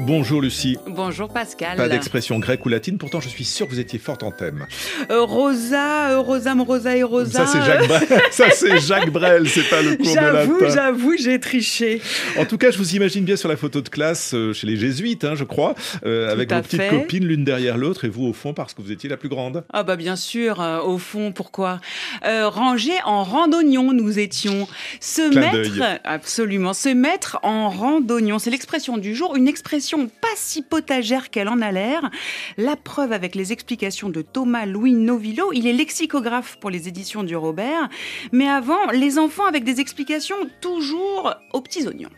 Bonjour 0.07 0.40
Lucie. 0.40 0.79
Bonjour 0.87 1.29
Pascal. 1.29 1.77
Pas 1.77 1.88
d'expression 1.88 2.38
grecque 2.38 2.64
ou 2.64 2.69
latine, 2.69 2.97
pourtant 2.97 3.19
je 3.19 3.29
suis 3.29 3.45
sûr 3.45 3.66
que 3.66 3.73
vous 3.73 3.81
étiez 3.81 3.99
forte 3.99 4.23
en 4.23 4.31
thème. 4.31 4.64
Euh, 5.11 5.25
rosa, 5.25 6.11
euh, 6.11 6.21
Rosam, 6.21 6.61
Rosa 6.61 6.97
et 6.97 7.03
Rosa. 7.03 7.45
Ça 7.45 7.47
c'est 7.47 7.64
Jacques 7.64 7.88
Brel, 7.88 8.23
ça 8.31 8.51
c'est 8.53 8.79
Jacques 8.79 9.11
Brel, 9.11 9.49
c'est 9.49 9.69
pas 9.69 9.83
le 9.83 9.97
cours 9.97 10.07
de 10.07 10.14
latin. 10.14 10.33
J'avoue, 10.33 10.61
j'avoue, 10.69 11.16
j'ai 11.19 11.40
triché. 11.40 12.01
En 12.38 12.45
tout 12.45 12.57
cas, 12.57 12.71
je 12.71 12.79
vous 12.79 12.95
imagine 12.95 13.25
bien 13.25 13.35
sur 13.35 13.49
la 13.49 13.57
photo 13.57 13.81
de 13.81 13.88
classe 13.88 14.33
euh, 14.33 14.53
chez 14.53 14.69
les 14.69 14.77
jésuites, 14.77 15.25
hein, 15.25 15.35
je 15.35 15.42
crois, 15.42 15.75
euh, 16.05 16.31
avec 16.31 16.53
vos 16.53 16.62
petites 16.62 16.88
copines 16.88 17.27
l'une 17.27 17.42
derrière 17.42 17.77
l'autre 17.77 18.05
et 18.05 18.09
vous 18.09 18.27
au 18.27 18.33
fond 18.33 18.55
parce 18.55 18.75
que 18.75 18.83
vous 18.83 18.92
étiez 18.92 19.11
la 19.11 19.16
plus 19.16 19.29
grande. 19.29 19.64
Ah 19.73 19.83
bah 19.83 19.97
bien 19.97 20.14
sûr, 20.14 20.61
euh, 20.61 20.81
au 20.83 20.99
fond, 20.99 21.33
pourquoi? 21.33 21.81
Rangés 22.23 23.01
en 23.05 23.25
randonnion, 23.25 23.92
nous 23.92 24.21
étions. 24.21 24.69
Se 25.01 25.31
Clin 25.31 25.40
mettre, 25.40 26.01
absolument, 26.05 26.75
se 26.75 26.90
mettre 26.90 27.40
en 27.42 27.71
randonnion, 27.71 28.38
c'est 28.38 28.51
l'expression 28.51 28.99
du 28.99 29.12
jour, 29.12 29.35
une 29.35 29.49
expression 29.49 29.96
pas 29.99 30.29
si 30.37 30.63
potagère 30.63 31.31
qu'elle 31.31 31.49
en 31.49 31.61
a 31.63 31.73
l'air. 31.73 32.11
La 32.57 32.77
preuve 32.77 33.13
avec 33.13 33.35
les 33.35 33.53
explications 33.53 34.09
de 34.09 34.23
Thomas 34.23 34.67
Louis 34.67 34.93
Novillo, 34.93 35.53
il 35.53 35.67
est 35.67 35.73
lexicographe 35.73 36.59
pour 36.61 36.71
les 36.71 36.89
éditions 36.89 37.23
du 37.23 37.37
Robert. 37.37 37.89
Mais 38.33 38.49
avant, 38.49 38.91
les 38.93 39.19
enfants 39.19 39.47
avec 39.47 39.65
des 39.65 39.81
explications 39.81 40.37
toujours 40.61 41.35
aux 41.53 41.63
petits 41.63 41.87
oignons. 41.87 42.11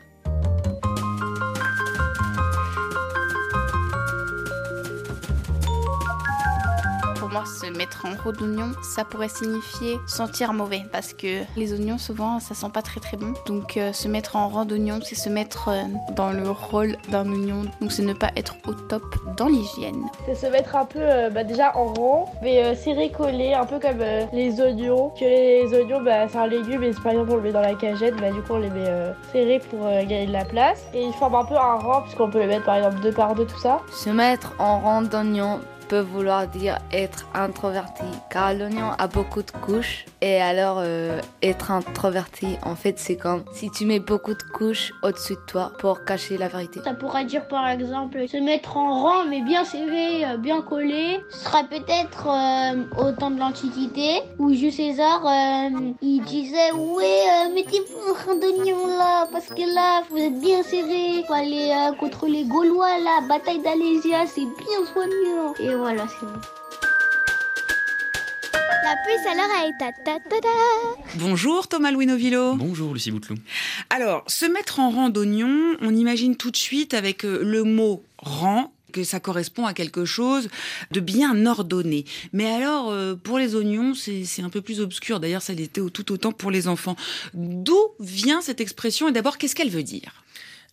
Pour 7.29 7.41
moi, 7.41 7.45
se 7.45 7.67
mettre 7.67 8.07
en 8.07 8.23
rond 8.25 8.33
d'oignon, 8.33 8.73
ça 8.81 9.05
pourrait 9.05 9.29
signifier 9.29 10.01
sentir 10.07 10.55
mauvais 10.55 10.85
parce 10.91 11.13
que 11.13 11.43
les 11.59 11.75
oignons, 11.75 11.99
souvent, 11.99 12.41
ça 12.41 12.55
sent 12.55 12.71
pas 12.73 12.81
très 12.81 13.01
très 13.01 13.19
bon. 13.19 13.35
Donc, 13.45 13.77
euh, 13.77 13.93
se 13.93 14.09
mettre 14.09 14.37
en 14.37 14.49
rang 14.49 14.65
d'oignon, 14.65 14.99
c'est 15.03 15.15
se 15.15 15.29
mettre 15.29 15.69
euh, 15.69 15.83
dans 16.17 16.31
le 16.33 16.51
rôle 16.51 16.97
d'un 17.11 17.31
oignon. 17.31 17.65
Donc, 17.83 17.93
c'est 17.93 18.03
ne 18.03 18.15
pas 18.15 18.31
être 18.35 18.55
au 18.67 18.73
top 18.73 19.03
dans 19.37 19.49
l'hygiène. 19.49 20.07
C'est 20.25 20.37
se 20.37 20.47
mettre 20.47 20.75
un 20.75 20.87
peu 20.87 21.01
euh, 21.03 21.29
bah, 21.29 21.45
déjà 21.45 21.77
en 21.77 21.93
rang, 21.93 22.33
mais 22.41 22.65
euh, 22.65 22.75
serré 22.75 23.13
collé, 23.13 23.53
un 23.53 23.67
peu 23.67 23.79
comme 23.79 24.01
euh, 24.01 24.25
les 24.33 24.59
oignons. 24.63 25.11
Que 25.11 25.25
les 25.27 25.79
oignons, 25.79 26.01
bah, 26.01 26.29
c'est 26.29 26.39
un 26.39 26.47
légume, 26.47 26.83
et 26.83 26.95
si 26.95 27.01
par 27.03 27.13
exemple 27.13 27.33
on 27.33 27.37
le 27.37 27.43
met 27.43 27.53
dans 27.53 27.61
la 27.61 27.75
cagette, 27.75 28.17
bah, 28.17 28.31
du 28.31 28.41
coup 28.41 28.55
on 28.55 28.59
les 28.59 28.71
met 28.71 28.89
euh, 28.89 29.13
serrés 29.33 29.61
pour 29.69 29.85
euh, 29.85 30.01
gagner 30.01 30.29
de 30.29 30.33
la 30.33 30.47
place. 30.47 30.87
Et 30.95 31.05
ils 31.05 31.13
forment 31.13 31.35
un 31.35 31.45
peu 31.45 31.57
un 31.57 31.77
rang, 31.77 32.01
puisqu'on 32.01 32.31
peut 32.31 32.39
les 32.39 32.47
mettre 32.47 32.65
par 32.65 32.77
exemple 32.77 33.01
deux 33.03 33.13
par 33.13 33.35
deux, 33.35 33.45
tout 33.45 33.59
ça. 33.59 33.83
Se 33.93 34.09
mettre 34.09 34.55
en 34.59 34.81
rang 34.81 35.03
d'oignon 35.03 35.61
peut 35.89 36.01
vouloir 36.01 36.47
dire 36.47 36.79
être 36.93 37.27
introverti, 37.35 38.05
car 38.31 38.55
l'oignon 38.55 38.91
a 38.99 39.09
beaucoup 39.09 39.43
de 39.43 39.51
couches. 39.51 40.05
Et 40.21 40.41
alors, 40.41 40.79
euh, 40.81 41.21
être 41.43 41.71
introverti, 41.71 42.57
en 42.65 42.75
fait, 42.75 42.99
c'est 42.99 43.17
comme 43.17 43.45
si 43.53 43.71
tu 43.71 43.87
mets 43.87 44.01
beaucoup 44.01 44.35
de 44.35 44.43
couches 44.43 44.93
au-dessus 45.03 45.35
de 45.35 45.47
toi 45.47 45.73
pour 45.79 46.05
cacher 46.05 46.37
la 46.37 46.49
vérité. 46.49 46.81
Ça 46.85 46.95
pourrait 46.95 47.25
dire 47.25 47.47
par 47.49 47.69
exemple 47.69 48.27
se 48.29 48.37
mettre 48.37 48.77
en 48.77 49.03
rang 49.03 49.25
mais 49.29 49.43
bien 49.43 49.65
serré, 49.65 50.25
euh, 50.25 50.37
bien 50.37 50.61
collé. 50.61 51.21
Ce 51.31 51.45
serait 51.45 51.67
peut-être 51.69 52.27
euh, 52.29 52.83
au 52.99 53.13
temps 53.13 53.31
de 53.31 53.39
l'Antiquité 53.39 54.21
où 54.39 54.53
Jules 54.53 54.73
César 54.73 55.23
il 56.03 56.23
disait 56.25 56.73
ouais 56.73 57.49
mettez-vous 57.55 58.11
en 58.11 58.15
rang 58.27 58.39
d'oignon 58.39 58.87
là 58.99 59.29
parce 59.31 59.47
que 59.47 59.75
là 59.75 60.03
vous 60.11 60.19
êtes 60.19 60.41
bien 60.41 60.63
serré. 60.63 61.25
Faut 61.27 61.35
aller 61.35 61.73
contre 61.99 62.27
les 62.27 62.45
Gaulois 62.45 62.99
là, 62.99 63.21
bataille 63.29 63.63
d'Alésia, 63.63 64.27
c'est 64.27 64.41
bien 64.41 64.85
soignant. 64.93 65.55
Et 65.61 65.75
voilà 65.79 66.07
c'est 66.09 66.27
bon. 66.27 66.41
La 68.85 68.97
puce 69.05 69.27
à 69.27 69.35
l'oreille, 69.35 69.73
ta 69.79 69.93
ta 70.05 70.19
ta 70.19 70.41
ta. 70.41 70.49
Bonjour 71.17 71.69
Thomas 71.69 71.91
Louis 71.91 72.07
Novillo. 72.07 72.55
Bonjour 72.55 72.95
Lucie 72.95 73.11
Bouteloup. 73.11 73.39
Alors, 73.91 74.25
se 74.27 74.47
mettre 74.47 74.81
en 74.81 74.91
rang 74.91 75.11
d'oignon, 75.11 75.77
on 75.81 75.95
imagine 75.95 76.37
tout 76.37 76.51
de 76.51 76.57
suite 76.57 76.95
avec 76.95 77.25
euh, 77.25 77.43
le 77.43 77.65
mot 77.65 78.03
rang 78.17 78.73
que 78.93 79.05
ça 79.05 79.21
correspond 79.21 79.67
à 79.67 79.75
quelque 79.75 80.07
chose 80.07 80.49
de 80.91 81.01
bien 81.01 81.45
ordonné. 81.45 82.07
Mais 82.33 82.47
alors, 82.47 82.91
euh, 82.91 83.15
pour 83.15 83.39
les 83.39 83.55
oignons, 83.55 83.93
c'est 83.95 84.43
un 84.43 84.49
peu 84.49 84.63
plus 84.63 84.81
obscur. 84.81 85.21
D'ailleurs, 85.21 85.43
ça 85.43 85.53
l'était 85.53 85.83
tout 85.91 86.11
autant 86.11 86.33
pour 86.33 86.51
les 86.51 86.67
enfants. 86.67 86.97
D'où 87.35 87.79
vient 88.01 88.41
cette 88.41 88.63
expression 88.63 89.09
et 89.09 89.13
d'abord, 89.13 89.37
qu'est-ce 89.37 89.55
qu'elle 89.55 89.71
veut 89.71 89.83
dire? 89.83 90.25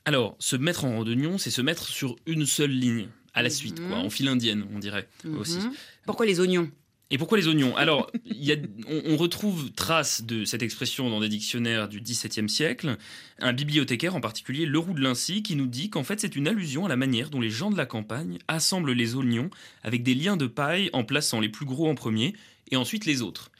Alors, 0.06 0.38
se 0.40 0.56
mettre 0.56 0.86
en 0.86 0.98
rang 0.98 1.04
d'oignon, 1.04 1.38
c'est 1.38 1.52
se 1.52 1.62
mettre 1.62 1.88
sur 1.88 2.16
une 2.26 2.46
seule 2.46 2.72
ligne, 2.72 3.10
à 3.36 3.44
la 3.44 3.50
suite, 3.50 3.80
quoi, 3.88 3.98
en 3.98 4.10
file 4.10 4.28
indienne, 4.30 4.66
on 4.74 4.80
dirait 4.80 5.08
aussi. 5.38 5.60
Mhm. 5.60 5.72
Pourquoi 6.06 6.26
les 6.26 6.40
oignons? 6.40 6.72
Et 7.12 7.20
pourquoi 7.20 7.38
les 7.38 7.48
oignons? 7.48 7.76
Alors, 7.78 8.10
il 8.26 8.44
y 8.44 8.52
a, 8.52 8.56
on, 8.88 9.14
on 9.14 9.18
retrouve 9.18 9.72
trace 9.74 10.24
de 10.24 10.44
cette 10.44 10.64
expression 10.64 11.08
dans 11.10 11.20
des 11.20 11.30
dictionnaires 11.30 11.88
du 11.88 12.02
XVIIe 12.02 12.50
siècle. 12.50 12.98
Un 13.38 13.54
bibliothécaire, 13.54 14.16
en 14.16 14.22
particulier 14.22 14.66
Leroux 14.66 14.94
de 14.94 15.02
Lincy, 15.02 15.44
qui 15.44 15.56
nous 15.56 15.68
dit 15.68 15.92
qu'en 15.92 16.04
fait, 16.04 16.20
c'est 16.20 16.36
une 16.36 16.48
allusion 16.48 16.86
à 16.86 16.90
la 16.90 16.96
manière 16.96 17.30
dont 17.30 17.42
les 17.42 17.52
gens 17.52 17.70
de 17.70 17.78
la 17.78 17.86
campagne 17.86 18.40
assemblent 18.48 18.94
les 18.94 19.14
oignons 19.14 19.52
avec 19.84 20.02
des 20.02 20.16
liens 20.16 20.36
de 20.36 20.48
paille 20.48 20.90
en 20.94 21.04
plaçant 21.04 21.40
les 21.40 21.50
plus 21.50 21.66
gros 21.68 21.88
en 21.88 21.94
premier 21.94 22.34
et 22.72 22.76
ensuite 22.76 23.06
les 23.06 23.22
autres. 23.22 23.52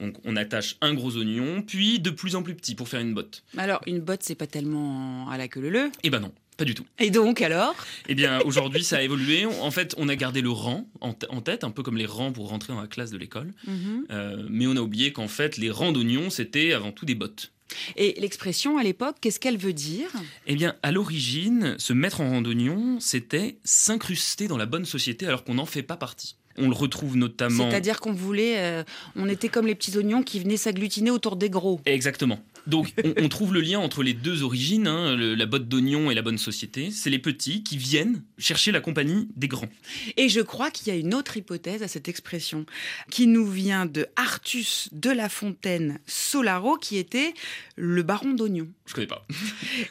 Donc, 0.00 0.16
on 0.24 0.34
attache 0.36 0.76
un 0.80 0.94
gros 0.94 1.16
oignon, 1.16 1.62
puis 1.62 2.00
de 2.00 2.10
plus 2.10 2.34
en 2.34 2.42
plus 2.42 2.54
petit 2.54 2.74
pour 2.74 2.88
faire 2.88 3.00
une 3.00 3.14
botte. 3.14 3.44
Alors, 3.56 3.80
une 3.86 4.00
botte, 4.00 4.22
c'est 4.22 4.34
pas 4.34 4.46
tellement 4.46 5.28
à 5.28 5.38
la 5.38 5.46
queue 5.48 5.68
leu 5.68 5.90
Eh 6.02 6.10
ben 6.10 6.20
non, 6.20 6.32
pas 6.58 6.64
du 6.64 6.74
tout. 6.74 6.84
Et 6.98 7.10
donc, 7.10 7.40
alors? 7.40 7.76
Eh 8.08 8.16
bien, 8.16 8.40
aujourd'hui, 8.40 8.82
ça 8.82 8.96
a 8.96 9.02
évolué. 9.02 9.46
En 9.46 9.70
fait, 9.70 9.94
on 9.96 10.08
a 10.08 10.16
gardé 10.16 10.42
le 10.42 10.50
rang 10.50 10.86
en, 11.00 11.12
tête, 11.12 11.62
un 11.62 11.70
peu 11.70 11.84
comme 11.84 11.96
les 11.96 12.04
rangs 12.04 12.32
pour 12.32 12.48
rentrer 12.48 12.72
dans 12.72 12.80
la 12.80 12.88
classe 12.88 13.12
de 13.12 13.16
l'école. 13.16 13.54
Mhm. 13.66 14.06
Euh, 14.10 14.44
mais 14.50 14.66
on 14.66 14.76
a 14.76 14.80
oublié 14.80 15.12
qu'en 15.12 15.28
fait, 15.28 15.56
les 15.56 15.70
rangs 15.70 15.92
d'oignons, 15.92 16.30
c'était 16.30 16.72
avant 16.72 16.90
tout 16.90 17.06
des 17.06 17.14
bottes. 17.14 17.52
Et 17.96 18.16
l'expression, 18.18 18.76
à 18.76 18.82
l'époque, 18.82 19.16
qu'est-ce 19.20 19.38
qu'elle 19.38 19.56
veut 19.56 19.72
dire? 19.72 20.08
Eh 20.48 20.56
bien, 20.56 20.74
à 20.82 20.90
l'origine, 20.90 21.76
se 21.78 21.92
mettre 21.92 22.20
en 22.20 22.28
rang 22.28 22.42
d'oignon, 22.42 22.98
c'était 22.98 23.58
s'incruster 23.62 24.48
dans 24.48 24.56
la 24.56 24.66
bonne 24.66 24.84
société 24.84 25.26
alors 25.26 25.44
qu'on 25.44 25.54
n'en 25.54 25.66
fait 25.66 25.84
pas 25.84 25.96
partie. 25.96 26.34
On 26.56 26.68
le 26.68 26.74
retrouve 26.74 27.16
notamment. 27.16 27.70
C'est-à-dire 27.70 28.00
qu'on 28.00 28.12
voulait, 28.12 28.58
euh, 28.58 28.82
on 29.14 29.28
était 29.28 29.48
comme 29.48 29.66
les 29.66 29.76
petits 29.76 29.96
oignons 29.96 30.24
qui 30.24 30.40
venaient 30.40 30.56
s'agglutiner 30.56 31.12
autour 31.12 31.36
des 31.36 31.50
gros. 31.50 31.80
Exactement. 31.86 32.40
Donc, 32.68 32.92
on, 33.02 33.14
on 33.24 33.28
trouve 33.28 33.52
le 33.54 33.60
lien 33.60 33.80
entre 33.80 34.02
les 34.04 34.12
deux 34.14 34.42
origines, 34.44 34.86
hein, 34.86 35.16
le- 35.16 35.34
la 35.34 35.46
botte 35.46 35.68
d'oignon 35.68 36.10
et 36.10 36.14
la 36.14 36.22
bonne 36.22 36.38
société. 36.38 36.90
C'est 36.92 37.10
les 37.10 37.18
petits 37.18 37.62
qui 37.64 37.76
viennent 37.76 38.22
chercher 38.38 38.70
la 38.70 38.80
compagnie 38.80 39.28
des 39.36 39.48
grands. 39.48 39.68
Et 40.16 40.28
je 40.28 40.40
crois 40.40 40.70
qu'il 40.70 40.88
y 40.88 40.90
a 40.90 40.98
une 40.98 41.14
autre 41.14 41.36
hypothèse 41.36 41.82
à 41.82 41.88
cette 41.88 42.08
expression, 42.08 42.66
qui 43.10 43.26
nous 43.26 43.46
vient 43.50 43.86
de 43.86 44.06
Artus 44.16 44.88
de 44.92 45.10
la 45.10 45.28
Fontaine 45.28 45.98
Solaro, 46.06 46.76
qui 46.76 46.96
était 46.98 47.34
le 47.76 48.02
baron 48.02 48.32
d'oignon. 48.34 48.68
Je 48.86 48.94
connais 48.94 49.06
pas. 49.06 49.26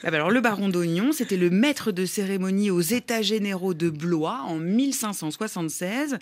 Ah 0.03 0.11
bah 0.11 0.17
Alors, 0.17 0.31
le 0.31 0.41
baron 0.41 0.69
d'Oignon, 0.69 1.11
c'était 1.11 1.37
le 1.37 1.49
maître 1.49 1.91
de 1.91 2.05
cérémonie 2.05 2.69
aux 2.71 2.81
États 2.81 3.21
généraux 3.21 3.73
de 3.73 3.89
Blois 3.89 4.41
en 4.47 4.57
1576. 4.57 6.17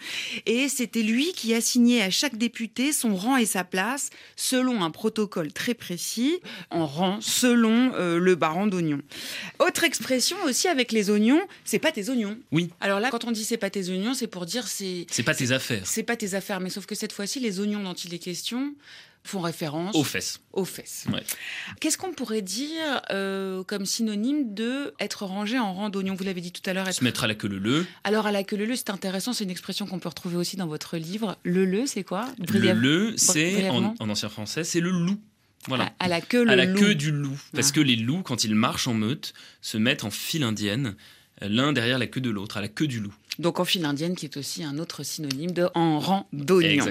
Et 0.45 0.67
c'était 0.69 1.01
lui 1.01 1.31
qui 1.33 1.53
assignait 1.53 2.01
à 2.01 2.09
chaque 2.09 2.37
député 2.37 2.91
son 2.91 3.15
rang 3.15 3.37
et 3.37 3.45
sa 3.45 3.63
place 3.63 4.09
selon 4.35 4.83
un 4.83 4.91
protocole 4.91 5.51
très 5.51 5.73
précis, 5.73 6.39
en 6.71 6.85
rang 6.85 7.17
selon 7.21 7.93
euh, 7.95 8.19
le 8.19 8.35
baron 8.35 8.67
d'Oignon. 8.67 8.99
Autre 9.59 9.83
expression 9.83 10.37
aussi 10.45 10.67
avec 10.67 10.91
les 10.91 11.09
oignons, 11.09 11.41
c'est 11.63 11.79
pas 11.79 11.91
tes 11.91 12.09
oignons. 12.09 12.37
Oui. 12.51 12.69
Alors 12.81 12.99
là, 12.99 13.09
quand 13.11 13.25
on 13.25 13.31
dit 13.31 13.43
c'est 13.43 13.57
pas 13.57 13.69
tes 13.69 13.89
oignons, 13.89 14.13
c'est 14.13 14.27
pour 14.27 14.45
dire 14.45 14.67
c'est. 14.67 15.05
C'est 15.11 15.23
pas 15.23 15.35
tes 15.35 15.51
affaires. 15.51 15.81
C'est 15.85 16.03
pas 16.03 16.15
tes 16.15 16.33
affaires, 16.33 16.59
mais 16.59 16.69
sauf 16.69 16.85
que 16.85 16.95
cette 16.95 17.11
fois-ci, 17.11 17.39
les 17.39 17.59
oignons 17.59 17.83
dont 17.83 17.93
il 17.93 18.13
est 18.13 18.19
question 18.19 18.73
font 19.27 19.39
référence 19.41 19.95
Aux 19.95 20.03
fesses. 20.03 20.39
Aux 20.53 20.65
fesses. 20.65 21.05
Ouais. 21.11 21.23
Qu'est-ce 21.79 21.97
qu'on 21.97 22.13
pourrait 22.13 22.43
dire 22.43 23.01
euh, 23.09 23.63
comme 23.63 23.83
synonyme 23.87 24.53
de 24.53 24.93
être 24.99 25.25
rangé 25.25 25.57
en 25.57 25.73
rang 25.73 25.89
d'oignon 25.89 26.13
Vous 26.13 26.23
l'avez 26.23 26.41
dit 26.41 26.51
tout 26.51 26.61
à 26.69 26.73
l'heure. 26.73 26.87
être- 26.87 26.93
Se 26.97 27.03
mettre 27.03 27.23
à 27.23 27.27
la 27.27 27.33
queue 27.33 27.47
le 27.47 27.57
le. 27.57 27.87
Alors 28.03 28.27
à 28.27 28.31
la 28.31 28.43
queue 28.43 28.55
le 28.55 28.65
le, 28.65 28.75
c'est 28.75 28.91
intéressant. 28.91 29.33
C'est 29.33 29.43
une 29.45 29.49
expression 29.49 29.87
qu'on 29.87 29.97
peut 29.97 30.09
retrouver 30.09 30.35
aussi 30.37 30.57
dans 30.57 30.67
votre 30.67 30.97
livre. 30.97 31.37
Le 31.43 31.65
le, 31.65 31.87
c'est 31.87 32.03
quoi? 32.03 32.27
Le 32.37 32.45
Briève- 32.45 32.77
le, 32.77 33.13
c'est 33.17 33.51
brièvement. 33.53 33.95
en, 33.99 34.05
en 34.05 34.09
ancien 34.11 34.29
français, 34.29 34.63
c'est 34.63 34.79
le 34.79 34.91
loup. 34.91 35.17
Voilà. 35.67 35.93
À- 35.99 36.05
à 36.05 36.07
la 36.07 36.21
queue, 36.21 36.43
le 36.43 36.51
À 36.51 36.55
la 36.55 36.65
loup. 36.65 36.79
queue 36.79 36.95
du 36.95 37.11
loup. 37.11 37.39
Parce 37.53 37.69
Ah. 37.69 37.75
que 37.75 37.81
les 37.81 37.95
loups, 37.95 38.21
quand 38.23 38.43
ils 38.43 38.55
marchent 38.55 38.87
en 38.87 38.93
meute, 38.93 39.33
se 39.61 39.77
mettent 39.77 40.03
en 40.03 40.11
file 40.11 40.43
indienne, 40.43 40.95
euh, 41.41 41.47
l'un 41.49 41.73
derrière 41.73 41.97
la 41.99 42.07
queue 42.07 42.21
de 42.21 42.29
l'autre, 42.29 42.57
à 42.57 42.61
la 42.61 42.67
queue 42.67 42.87
du 42.87 42.99
loup. 42.99 43.13
Donc 43.39 43.59
en 43.59 43.65
file 43.65 43.83
indienne, 43.85 44.15
qui 44.15 44.25
est 44.25 44.37
aussi 44.37 44.63
un 44.63 44.77
autre 44.79 45.03
synonyme 45.03 45.51
de 45.51 45.67
en 45.73 45.99
rang 45.99 46.27
d'oignon. 46.31 46.85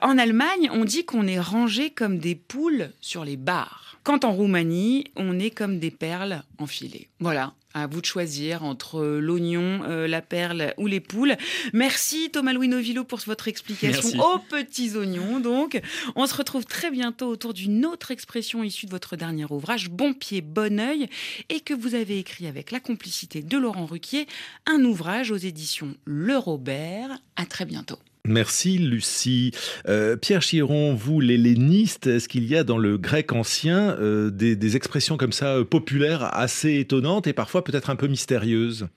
En 0.00 0.16
Allemagne, 0.16 0.70
on 0.72 0.84
dit 0.86 1.04
qu'on 1.04 1.26
est 1.26 1.38
rangé 1.40 1.90
comme 1.90 2.18
des 2.18 2.34
poules 2.34 2.90
sur 3.02 3.24
les 3.26 3.36
barres. 3.36 3.98
Quand 4.02 4.24
en 4.24 4.32
Roumanie, 4.32 5.04
on 5.16 5.38
est 5.38 5.50
comme 5.50 5.78
des 5.78 5.90
perles 5.90 6.44
enfilées. 6.58 7.08
Voilà. 7.20 7.52
À 7.74 7.86
vous 7.86 8.00
de 8.00 8.06
choisir 8.06 8.64
entre 8.64 9.04
l'oignon, 9.04 9.82
euh, 9.84 10.06
la 10.06 10.22
perle 10.22 10.72
ou 10.78 10.86
les 10.86 11.00
poules. 11.00 11.36
Merci 11.74 12.30
Thomas 12.30 12.54
Louis 12.54 12.68
Novillo 12.68 13.04
pour 13.04 13.18
votre 13.26 13.48
explication 13.48 14.08
Merci. 14.14 14.18
aux 14.18 14.38
petits 14.38 14.96
oignons. 14.96 15.40
Donc, 15.40 15.80
on 16.14 16.26
se 16.26 16.34
retrouve 16.34 16.64
très 16.64 16.90
bientôt 16.90 17.26
autour 17.26 17.52
d'une 17.52 17.84
autre 17.84 18.10
expression 18.10 18.62
issue 18.62 18.86
de 18.86 18.90
votre 18.90 19.16
dernier 19.16 19.44
ouvrage, 19.50 19.90
Bon 19.90 20.14
pied, 20.14 20.40
bon 20.40 20.80
oeil, 20.80 21.08
et 21.48 21.60
que 21.60 21.74
vous 21.74 21.94
avez 21.94 22.18
écrit 22.18 22.46
avec 22.46 22.70
la 22.70 22.80
complicité 22.80 23.42
de 23.42 23.58
Laurent 23.58 23.86
Ruquier, 23.86 24.26
un 24.64 24.82
ouvrage 24.84 25.30
aux 25.30 25.36
éditions 25.36 25.94
Le 26.04 26.38
Robert. 26.38 27.18
À 27.36 27.44
très 27.44 27.66
bientôt. 27.66 27.98
Merci 28.26 28.78
Lucie. 28.78 29.52
Euh, 29.88 30.16
Pierre 30.16 30.42
Chiron, 30.42 30.94
vous, 30.94 31.20
l'helléniste, 31.20 32.08
est-ce 32.08 32.28
qu'il 32.28 32.44
y 32.44 32.56
a 32.56 32.64
dans 32.64 32.78
le 32.78 32.98
grec 32.98 33.32
ancien 33.32 33.96
euh, 33.98 34.30
des, 34.30 34.76
expressions 34.76 35.16
comme 35.16 35.32
ça 35.32 35.56
euh, 35.56 35.64
populaires 35.64 36.34
assez 36.36 36.74
étonnantes 36.74 37.26
et 37.26 37.32
parfois 37.32 37.62
peut-être 37.62 37.88
un 37.88 37.96
peu 37.96 38.08
mystérieuses? 38.08 38.88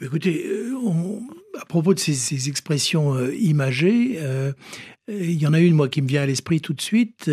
Écoutez, 0.00 0.46
à 1.60 1.64
propos 1.64 1.94
de 1.94 1.98
ces, 1.98 2.14
ces 2.14 2.48
expressions 2.48 3.18
imagées, 3.32 4.20
il 5.08 5.32
y 5.32 5.44
en 5.44 5.52
a 5.52 5.58
une, 5.58 5.74
moi, 5.74 5.88
qui 5.88 6.02
me 6.02 6.06
vient 6.06 6.22
à 6.22 6.26
l'esprit 6.26 6.60
tout 6.60 6.72
de 6.72 6.80
suite. 6.80 7.28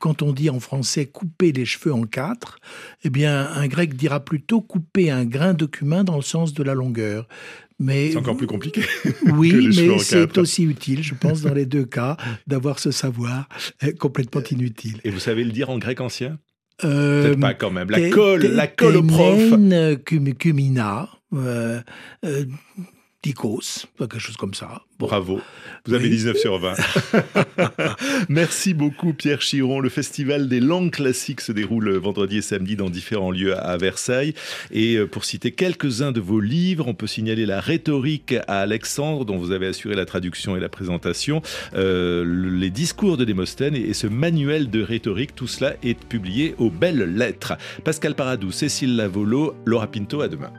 quand 0.00 0.22
on 0.22 0.32
dit 0.32 0.50
en 0.50 0.58
français 0.58 1.06
couper 1.06 1.52
les 1.52 1.64
cheveux 1.64 1.94
en 1.94 2.02
quatre, 2.02 2.58
eh 3.04 3.10
bien, 3.10 3.48
un 3.52 3.68
grec 3.68 3.94
dira 3.94 4.24
plutôt 4.24 4.60
couper 4.60 5.12
un 5.12 5.24
grain 5.24 5.54
de 5.54 5.66
cumin 5.66 6.02
dans 6.02 6.16
le 6.16 6.22
sens 6.22 6.52
de 6.52 6.64
la 6.64 6.74
longueur. 6.74 7.28
Mais 7.80 8.12
C'est 8.12 8.18
encore 8.18 8.36
plus 8.36 8.46
compliqué. 8.46 8.82
oui, 9.32 9.50
que 9.50 9.56
les 9.56 9.88
mais 9.88 9.98
c'est 9.98 10.38
aussi 10.38 10.62
utile, 10.62 11.02
je 11.02 11.14
pense, 11.14 11.42
dans 11.42 11.54
les 11.54 11.66
deux 11.66 11.84
cas, 11.84 12.16
d'avoir 12.46 12.78
ce 12.78 12.90
savoir 12.90 13.48
euh, 13.82 13.92
complètement 13.98 14.42
inutile. 14.50 15.00
Et 15.04 15.10
vous 15.10 15.18
savez 15.18 15.44
le 15.44 15.50
dire 15.50 15.70
en 15.70 15.78
grec 15.78 16.00
ancien? 16.00 16.38
Euh, 16.84 17.22
Peut-être 17.22 17.40
pas 17.40 17.54
quand 17.54 17.70
même. 17.70 17.90
La 17.90 18.10
colle, 18.10 18.42
la 18.42 18.66
colle 18.66 18.96
au 18.96 19.02
prof. 19.02 19.38
cumina. 20.38 21.08
euh, 21.32 21.80
euh, 22.24 22.44
Tikos, 23.24 23.86
quelque 23.98 24.18
chose 24.18 24.36
comme 24.36 24.52
ça. 24.52 24.82
Bravo, 24.98 25.40
vous 25.86 25.94
avez 25.94 26.10
19 26.10 26.36
sur 26.36 26.58
20. 26.58 26.74
Merci 28.28 28.74
beaucoup 28.74 29.14
Pierre 29.14 29.40
Chiron. 29.40 29.80
Le 29.80 29.88
festival 29.88 30.46
des 30.46 30.60
langues 30.60 30.90
classiques 30.90 31.40
se 31.40 31.50
déroule 31.50 31.90
vendredi 31.96 32.36
et 32.36 32.42
samedi 32.42 32.76
dans 32.76 32.90
différents 32.90 33.30
lieux 33.30 33.56
à 33.56 33.78
Versailles. 33.78 34.34
Et 34.70 34.96
euh, 34.96 35.06
pour 35.06 35.24
citer 35.24 35.52
quelques-uns 35.52 36.12
de 36.12 36.20
vos 36.20 36.38
livres, 36.38 36.86
on 36.86 36.92
peut 36.92 37.06
signaler 37.06 37.46
la 37.46 37.60
rhétorique 37.60 38.34
à 38.46 38.60
Alexandre, 38.60 39.24
dont 39.24 39.38
vous 39.38 39.52
avez 39.52 39.68
assuré 39.68 39.94
la 39.94 40.04
traduction 40.04 40.54
et 40.54 40.60
la 40.60 40.68
présentation, 40.68 41.40
euh, 41.74 42.26
les 42.26 42.68
discours 42.68 43.16
de 43.16 43.24
Démosthène 43.24 43.74
et 43.74 43.94
ce 43.94 44.06
manuel 44.06 44.68
de 44.68 44.82
rhétorique. 44.82 45.34
Tout 45.34 45.48
cela 45.48 45.76
est 45.82 45.98
publié 45.98 46.54
aux 46.58 46.70
belles 46.70 47.16
lettres. 47.16 47.54
Pascal 47.84 48.14
Paradou, 48.14 48.52
Cécile 48.52 48.96
Lavolo, 48.96 49.54
Laura 49.64 49.86
Pinto, 49.86 50.20
à 50.20 50.28
demain. 50.28 50.52